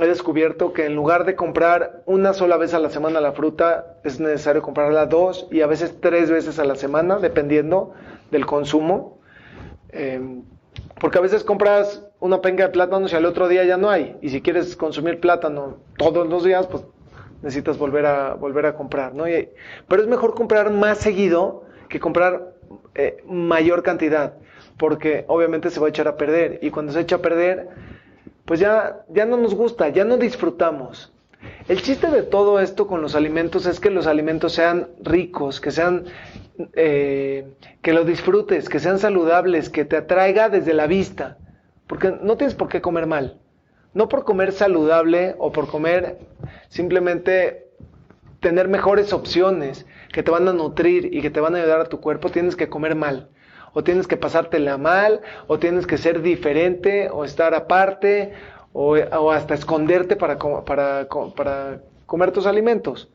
he 0.00 0.06
descubierto 0.06 0.72
que 0.72 0.86
en 0.86 0.96
lugar 0.96 1.24
de 1.24 1.36
comprar 1.36 2.02
una 2.06 2.32
sola 2.32 2.56
vez 2.56 2.74
a 2.74 2.80
la 2.80 2.90
semana 2.90 3.20
la 3.20 3.32
fruta, 3.32 3.98
es 4.02 4.18
necesario 4.18 4.62
comprarla 4.62 5.06
dos 5.06 5.46
y 5.50 5.60
a 5.60 5.66
veces 5.66 6.00
tres 6.00 6.30
veces 6.30 6.58
a 6.58 6.64
la 6.64 6.74
semana, 6.74 7.18
dependiendo 7.18 7.94
del 8.30 8.44
consumo. 8.44 9.18
Em, 9.90 10.42
porque 11.00 11.18
a 11.18 11.20
veces 11.20 11.44
compras 11.44 12.04
una 12.18 12.40
penca 12.40 12.64
de 12.64 12.68
plátanos 12.70 13.12
y 13.12 13.16
al 13.16 13.26
otro 13.26 13.46
día 13.46 13.64
ya 13.64 13.76
no 13.76 13.90
hay. 13.90 14.16
Y 14.20 14.30
si 14.30 14.42
quieres 14.42 14.76
consumir 14.76 15.20
plátano 15.20 15.76
todos 15.96 16.28
los 16.28 16.42
días, 16.42 16.66
pues 16.66 16.84
necesitas 17.42 17.78
volver 17.78 18.06
a, 18.06 18.34
volver 18.34 18.66
a 18.66 18.74
comprar, 18.74 19.14
¿no? 19.14 19.24
pero 19.86 20.02
es 20.02 20.08
mejor 20.08 20.34
comprar 20.34 20.70
más 20.70 20.98
seguido 20.98 21.64
que 21.88 22.00
comprar 22.00 22.54
eh, 22.94 23.18
mayor 23.26 23.82
cantidad, 23.82 24.34
porque 24.78 25.24
obviamente 25.28 25.68
se 25.70 25.78
va 25.78 25.86
a 25.86 25.90
echar 25.90 26.08
a 26.08 26.16
perder. 26.16 26.58
Y 26.62 26.70
cuando 26.70 26.92
se 26.92 27.00
echa 27.00 27.16
a 27.16 27.22
perder, 27.22 27.68
pues 28.44 28.60
ya, 28.60 29.04
ya 29.08 29.24
no 29.26 29.36
nos 29.36 29.54
gusta, 29.54 29.88
ya 29.88 30.04
no 30.04 30.16
disfrutamos. 30.16 31.12
El 31.68 31.82
chiste 31.82 32.10
de 32.10 32.22
todo 32.22 32.60
esto 32.60 32.86
con 32.86 33.02
los 33.02 33.14
alimentos 33.14 33.66
es 33.66 33.80
que 33.80 33.90
los 33.90 34.06
alimentos 34.06 34.52
sean 34.52 34.88
ricos, 35.02 35.60
que 35.60 35.70
sean, 35.70 36.04
eh, 36.74 37.54
que 37.82 37.92
lo 37.92 38.04
disfrutes, 38.04 38.68
que 38.68 38.80
sean 38.80 38.98
saludables, 38.98 39.70
que 39.70 39.84
te 39.84 39.96
atraiga 39.96 40.48
desde 40.48 40.74
la 40.74 40.86
vista, 40.86 41.38
porque 41.86 42.14
no 42.22 42.36
tienes 42.36 42.54
por 42.54 42.68
qué 42.68 42.80
comer 42.80 43.06
mal. 43.06 43.40
No 43.92 44.08
por 44.08 44.24
comer 44.24 44.52
saludable 44.52 45.36
o 45.38 45.52
por 45.52 45.68
comer 45.68 46.18
simplemente 46.68 47.68
tener 48.40 48.68
mejores 48.68 49.12
opciones 49.12 49.86
que 50.12 50.22
te 50.22 50.30
van 50.30 50.48
a 50.48 50.52
nutrir 50.52 51.14
y 51.14 51.22
que 51.22 51.30
te 51.30 51.40
van 51.40 51.54
a 51.54 51.58
ayudar 51.58 51.80
a 51.80 51.88
tu 51.88 52.00
cuerpo, 52.00 52.30
tienes 52.30 52.56
que 52.56 52.68
comer 52.68 52.94
mal. 52.94 53.30
O 53.74 53.84
tienes 53.84 54.06
que 54.06 54.16
pasártela 54.16 54.78
mal, 54.78 55.20
o 55.46 55.58
tienes 55.58 55.86
que 55.86 55.98
ser 55.98 56.22
diferente, 56.22 57.10
o 57.10 57.24
estar 57.24 57.54
aparte, 57.54 58.32
o, 58.72 58.96
hasta 59.30 59.54
esconderte 59.54 60.16
para, 60.16 60.38
comer 62.06 62.30
tus 62.32 62.46
alimentos. 62.46 63.08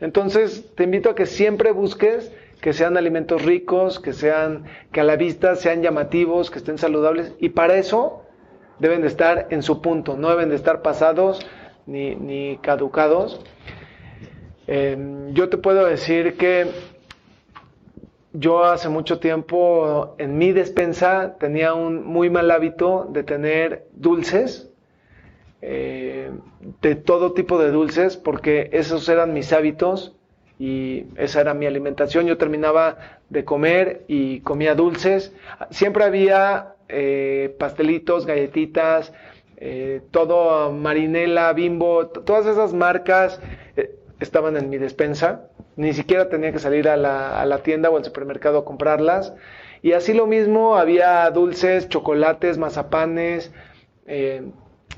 Entonces, 0.00 0.64
te 0.74 0.84
invito 0.84 1.10
a 1.10 1.14
que 1.14 1.26
siempre 1.26 1.72
busques 1.72 2.32
que 2.60 2.72
sean 2.72 2.96
alimentos 2.96 3.42
ricos, 3.42 4.00
que 4.00 4.14
sean, 4.14 4.64
que 4.90 5.00
a 5.00 5.04
la 5.04 5.16
vista 5.16 5.54
sean 5.54 5.82
llamativos, 5.82 6.50
que 6.50 6.58
estén 6.58 6.78
saludables, 6.78 7.34
y 7.38 7.50
para 7.50 7.76
eso 7.76 8.22
deben 8.78 9.02
de 9.02 9.08
estar 9.08 9.48
en 9.50 9.62
su 9.62 9.82
punto, 9.82 10.16
no 10.16 10.30
deben 10.30 10.48
de 10.48 10.56
estar 10.56 10.80
pasados 10.80 11.44
ni, 11.86 12.58
caducados. 12.62 13.40
Em, 14.66 15.34
yo 15.34 15.50
te 15.50 15.58
puedo 15.58 15.84
decir 15.84 16.38
que 16.38 16.70
yo 18.34 18.64
hace 18.64 18.88
mucho 18.88 19.20
tiempo 19.20 20.16
en 20.18 20.36
mi 20.36 20.52
despensa 20.52 21.36
tenía 21.38 21.72
un 21.72 22.04
muy 22.04 22.30
mal 22.30 22.50
hábito 22.50 23.08
de 23.10 23.22
tener 23.22 23.86
dulces 23.92 24.70
eh, 25.62 26.30
de 26.82 26.94
todo 26.96 27.32
tipo 27.32 27.58
de 27.58 27.70
dulces, 27.70 28.18
porque 28.18 28.68
esos 28.72 29.08
eran 29.08 29.32
mis 29.32 29.52
hábitos 29.52 30.14
y 30.58 31.06
esa 31.16 31.40
era 31.40 31.54
mi 31.54 31.64
alimentación. 31.64 32.26
Yo 32.26 32.36
terminaba 32.36 32.98
de 33.30 33.44
comer 33.44 34.04
y 34.08 34.40
comía 34.40 34.74
dulces. 34.74 35.32
Siempre 35.70 36.04
había 36.04 36.74
eh, 36.88 37.54
pastelitos, 37.58 38.26
galletitas, 38.26 39.12
eh, 39.56 40.02
todo 40.10 40.70
marinela, 40.72 41.52
bimbo, 41.52 42.08
todas 42.08 42.46
esas 42.46 42.74
marcas 42.74 43.40
estaban 44.20 44.56
en 44.56 44.68
mi 44.68 44.78
despensa. 44.78 45.48
Ni 45.76 45.92
siquiera 45.92 46.28
tenía 46.28 46.52
que 46.52 46.58
salir 46.58 46.88
a 46.88 46.96
la, 46.96 47.58
tienda 47.62 47.90
o 47.90 47.96
al 47.96 48.04
supermercado 48.04 48.58
a 48.58 48.64
comprarlas. 48.64 49.34
Y 49.82 49.92
así 49.92 50.14
lo 50.14 50.26
mismo, 50.26 50.76
había 50.76 51.30
dulces, 51.30 51.88
chocolates, 51.88 52.58
mazapanes, 52.58 53.52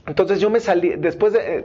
entonces 0.07 0.41
yo 0.41 0.51
me 0.51 0.61
salí, 0.61 0.95
después 0.97 1.33
de, 1.33 1.59
eh, 1.59 1.65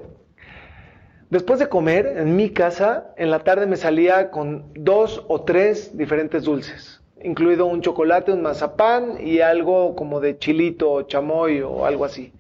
después 1.30 1.60
de 1.60 1.70
comer 1.70 2.08
en 2.18 2.36
mi 2.36 2.50
casa, 2.50 3.14
en 3.18 3.30
la 3.30 3.40
tarde 3.40 3.68
me 3.68 3.78
salía 3.78 4.32
con 4.32 4.66
dos 4.74 5.24
o 5.28 5.42
tres 5.42 5.96
diferentes 5.98 6.44
dulces, 6.44 7.02
incluido 7.24 7.68
un 7.68 7.82
chocolate, 7.82 8.32
un 8.32 8.42
mazapán 8.42 9.18
y 9.26 9.42
algo 9.42 9.96
como 9.96 10.20
de 10.20 10.38
chilito 10.38 10.92
o 10.92 11.02
chamoy 11.04 11.62
o 11.62 11.86
algo 11.86 12.06
así. 12.06 12.34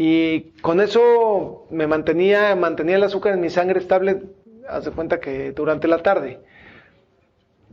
Y 0.00 0.52
con 0.62 0.80
eso 0.80 1.66
me 1.70 1.88
mantenía, 1.88 2.54
mantenía 2.54 2.96
el 2.96 3.02
azúcar 3.02 3.34
en 3.34 3.40
mi 3.40 3.50
sangre 3.50 3.80
estable, 3.80 4.22
hace 4.68 4.90
cuenta 4.90 5.20
que 5.20 5.52
durante 5.52 5.88
la 5.88 5.98
tarde. 5.98 6.40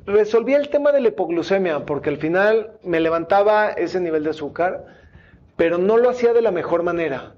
Resolví 0.05 0.53
el 0.53 0.69
tema 0.69 0.91
de 0.91 1.01
la 1.01 1.07
hipoglucemia 1.09 1.85
porque 1.85 2.09
al 2.09 2.17
final 2.17 2.73
me 2.83 2.99
levantaba 2.99 3.69
ese 3.69 3.99
nivel 3.99 4.23
de 4.23 4.29
azúcar 4.31 4.85
pero 5.55 5.77
no 5.77 5.97
lo 5.97 6.09
hacía 6.09 6.33
de 6.33 6.41
la 6.41 6.51
mejor 6.51 6.83
manera. 6.83 7.33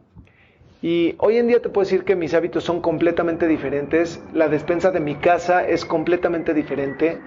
Y 0.81 1.15
hoy 1.19 1.37
en 1.37 1.47
día 1.47 1.61
te 1.61 1.69
puedo 1.69 1.85
decir 1.85 2.03
que 2.03 2.15
mis 2.15 2.33
hábitos 2.33 2.63
son 2.63 2.81
completamente 2.81 3.47
diferentes, 3.47 4.21
la 4.33 4.47
despensa 4.47 4.91
de 4.91 4.99
mi 4.99 5.15
casa 5.15 5.67
es 5.67 5.85
completamente 5.85 6.53
diferente 6.53 7.19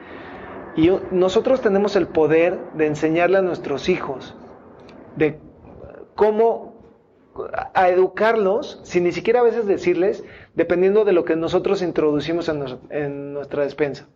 y 0.77 0.91
nosotros 1.11 1.61
tenemos 1.61 1.97
el 1.97 2.07
poder 2.07 2.59
de 2.75 2.87
enseñarle 2.87 3.39
a 3.39 3.43
nuestros 3.43 3.89
hijos 3.89 4.37
de 5.17 5.41
cómo 6.15 6.70
a 7.75 7.89
educarlos 7.89 8.81
sin 8.83 9.05
ni 9.05 9.13
siquiera 9.13 9.41
a 9.41 9.45
veces 9.45 9.67
decirles, 9.67 10.25
dependiendo 10.55 11.05
de 11.05 11.13
lo 11.13 11.25
que 11.25 11.37
nosotros 11.37 11.83
introducimos 11.83 12.49
en, 12.49 13.33
nuestra 13.33 13.63
despensa. 13.63 14.09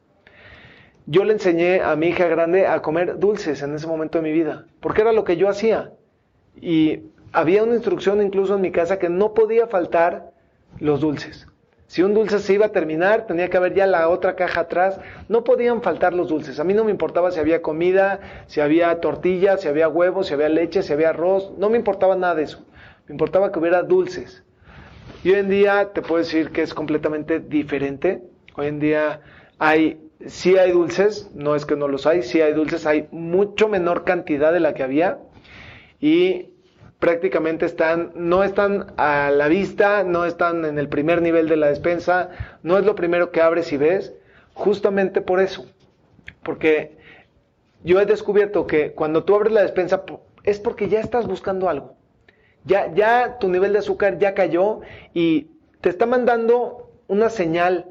Yo 1.06 1.24
le 1.24 1.34
enseñé 1.34 1.80
a 1.80 1.96
mi 1.96 2.08
hija 2.08 2.26
grande 2.26 2.66
a 2.66 2.80
comer 2.82 3.18
dulces 3.18 3.62
en 3.62 3.74
ese 3.74 3.86
momento 3.86 4.18
de 4.18 4.24
mi 4.24 4.32
vida, 4.32 4.66
porque 4.80 5.02
era 5.02 5.12
lo 5.12 5.24
que 5.24 5.36
yo 5.36 5.48
hacía. 5.48 5.92
Y 6.60 7.02
había 7.32 7.62
una 7.62 7.74
instrucción 7.74 8.22
incluso 8.22 8.54
en 8.54 8.62
mi 8.62 8.72
casa 8.72 8.98
que 8.98 9.08
no 9.08 9.34
podía 9.34 9.66
faltar 9.66 10.32
los 10.78 11.00
dulces. 11.00 11.46
Si 11.86 12.02
un 12.02 12.14
dulce 12.14 12.38
se 12.38 12.54
iba 12.54 12.66
a 12.66 12.72
terminar, 12.72 13.26
tenía 13.26 13.50
que 13.50 13.56
haber 13.56 13.74
ya 13.74 13.86
la 13.86 14.08
otra 14.08 14.34
caja 14.34 14.62
atrás. 14.62 14.98
No 15.28 15.44
podían 15.44 15.82
faltar 15.82 16.14
los 16.14 16.28
dulces. 16.28 16.58
A 16.58 16.64
mí 16.64 16.72
no 16.72 16.84
me 16.84 16.90
importaba 16.90 17.30
si 17.30 17.38
había 17.38 17.62
comida, 17.62 18.20
si 18.46 18.60
había 18.60 19.00
tortillas, 19.00 19.60
si 19.60 19.68
había 19.68 19.88
huevos, 19.88 20.26
si 20.26 20.34
había 20.34 20.48
leche, 20.48 20.82
si 20.82 20.92
había 20.92 21.10
arroz. 21.10 21.52
No 21.58 21.68
me 21.70 21.76
importaba 21.76 22.16
nada 22.16 22.34
de 22.34 22.44
eso. 22.44 22.64
Me 23.06 23.12
importaba 23.12 23.52
que 23.52 23.58
hubiera 23.58 23.82
dulces. 23.82 24.42
Y 25.22 25.30
hoy 25.30 25.40
en 25.40 25.50
día 25.50 25.92
te 25.92 26.00
puedo 26.00 26.18
decir 26.18 26.50
que 26.50 26.62
es 26.62 26.72
completamente 26.72 27.38
diferente. 27.38 28.22
Hoy 28.56 28.68
en 28.68 28.80
día 28.80 29.20
hay, 29.58 30.00
sí 30.26 30.56
hay 30.56 30.72
dulces, 30.72 31.30
no 31.34 31.54
es 31.54 31.66
que 31.66 31.76
no 31.76 31.88
los 31.88 32.06
hay, 32.06 32.22
sí 32.22 32.40
hay 32.40 32.54
dulces, 32.54 32.86
hay 32.86 33.08
mucho 33.10 33.68
menor 33.68 34.04
cantidad 34.04 34.52
de 34.52 34.60
la 34.60 34.74
que 34.74 34.82
había 34.82 35.18
y 36.00 36.50
prácticamente 36.98 37.66
están, 37.66 38.12
no 38.14 38.44
están 38.44 38.94
a 38.96 39.30
la 39.30 39.48
vista, 39.48 40.04
no 40.04 40.24
están 40.24 40.64
en 40.64 40.78
el 40.78 40.88
primer 40.88 41.20
nivel 41.20 41.48
de 41.48 41.56
la 41.56 41.66
despensa, 41.66 42.30
no 42.62 42.78
es 42.78 42.86
lo 42.86 42.94
primero 42.94 43.30
que 43.30 43.42
abres 43.42 43.72
y 43.72 43.76
ves, 43.76 44.14
justamente 44.54 45.20
por 45.20 45.40
eso. 45.40 45.66
Porque 46.42 46.96
yo 47.82 48.00
he 48.00 48.06
descubierto 48.06 48.66
que 48.66 48.92
cuando 48.92 49.24
tú 49.24 49.34
abres 49.34 49.52
la 49.52 49.62
despensa 49.62 50.04
es 50.44 50.60
porque 50.60 50.88
ya 50.88 51.00
estás 51.00 51.26
buscando 51.26 51.68
algo. 51.68 51.96
Ya, 52.64 52.92
ya 52.94 53.38
tu 53.38 53.48
nivel 53.48 53.72
de 53.72 53.80
azúcar 53.80 54.18
ya 54.18 54.34
cayó 54.34 54.80
y 55.12 55.48
te 55.80 55.90
está 55.90 56.06
mandando 56.06 56.90
una 57.08 57.28
señal 57.28 57.86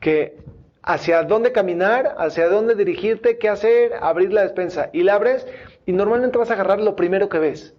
que 0.00 0.36
hacia 0.82 1.22
dónde 1.22 1.52
caminar, 1.52 2.14
hacia 2.18 2.48
dónde 2.48 2.74
dirigirte, 2.74 3.38
qué 3.38 3.48
hacer, 3.48 3.92
abrir 4.00 4.32
la 4.32 4.42
despensa. 4.42 4.90
Y 4.92 5.02
la 5.02 5.14
abres 5.14 5.46
y 5.86 5.92
normalmente 5.92 6.36
vas 6.36 6.50
a 6.50 6.54
agarrar 6.54 6.80
lo 6.80 6.96
primero 6.96 7.28
que 7.28 7.38
ves. 7.38 7.74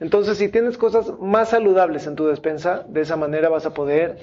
Entonces, 0.00 0.38
si 0.38 0.48
tienes 0.48 0.78
cosas 0.78 1.12
más 1.20 1.50
saludables 1.50 2.06
en 2.06 2.14
tu 2.14 2.26
despensa, 2.26 2.84
de 2.88 3.02
esa 3.02 3.16
manera 3.16 3.48
vas 3.48 3.66
a 3.66 3.74
poder 3.74 4.18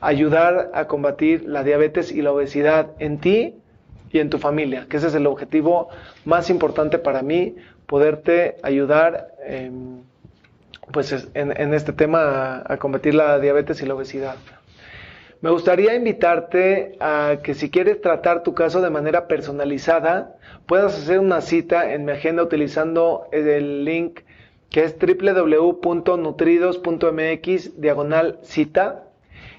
ayudar 0.00 0.70
a 0.74 0.86
combatir 0.86 1.44
la 1.48 1.64
diabetes 1.64 2.12
y 2.12 2.20
la 2.20 2.32
obesidad 2.32 2.90
en 2.98 3.18
ti 3.18 3.56
y 4.12 4.18
en 4.18 4.28
tu 4.28 4.38
familia, 4.38 4.86
que 4.88 4.98
ese 4.98 5.08
es 5.08 5.14
el 5.14 5.26
objetivo 5.26 5.88
más 6.24 6.50
importante 6.50 6.98
para 6.98 7.22
mí, 7.22 7.56
poderte 7.86 8.56
ayudar 8.62 9.28
pues 10.92 11.28
en, 11.34 11.74
este 11.74 11.92
tema 11.92 12.62
a 12.66 12.76
combatir 12.78 13.14
la 13.14 13.38
diabetes 13.38 13.80
y 13.82 13.86
la 13.86 13.94
obesidad. 13.94 14.36
Me 15.40 15.50
gustaría 15.50 15.94
invitarte 15.94 16.96
a 17.00 17.38
que 17.42 17.54
si 17.54 17.70
quieres 17.70 18.00
tratar 18.00 18.42
tu 18.42 18.54
caso 18.54 18.80
de 18.80 18.90
manera 18.90 19.28
personalizada, 19.28 20.36
puedas 20.66 20.96
hacer 20.96 21.18
una 21.18 21.42
cita 21.42 21.92
en 21.92 22.06
mi 22.06 22.12
agenda 22.12 22.42
utilizando 22.42 23.28
el 23.30 23.84
link 23.84 24.20
que 24.70 24.84
es 24.84 24.96
www.nutridos.mx 24.98 27.80
diagonal 27.80 28.38
cita 28.42 29.04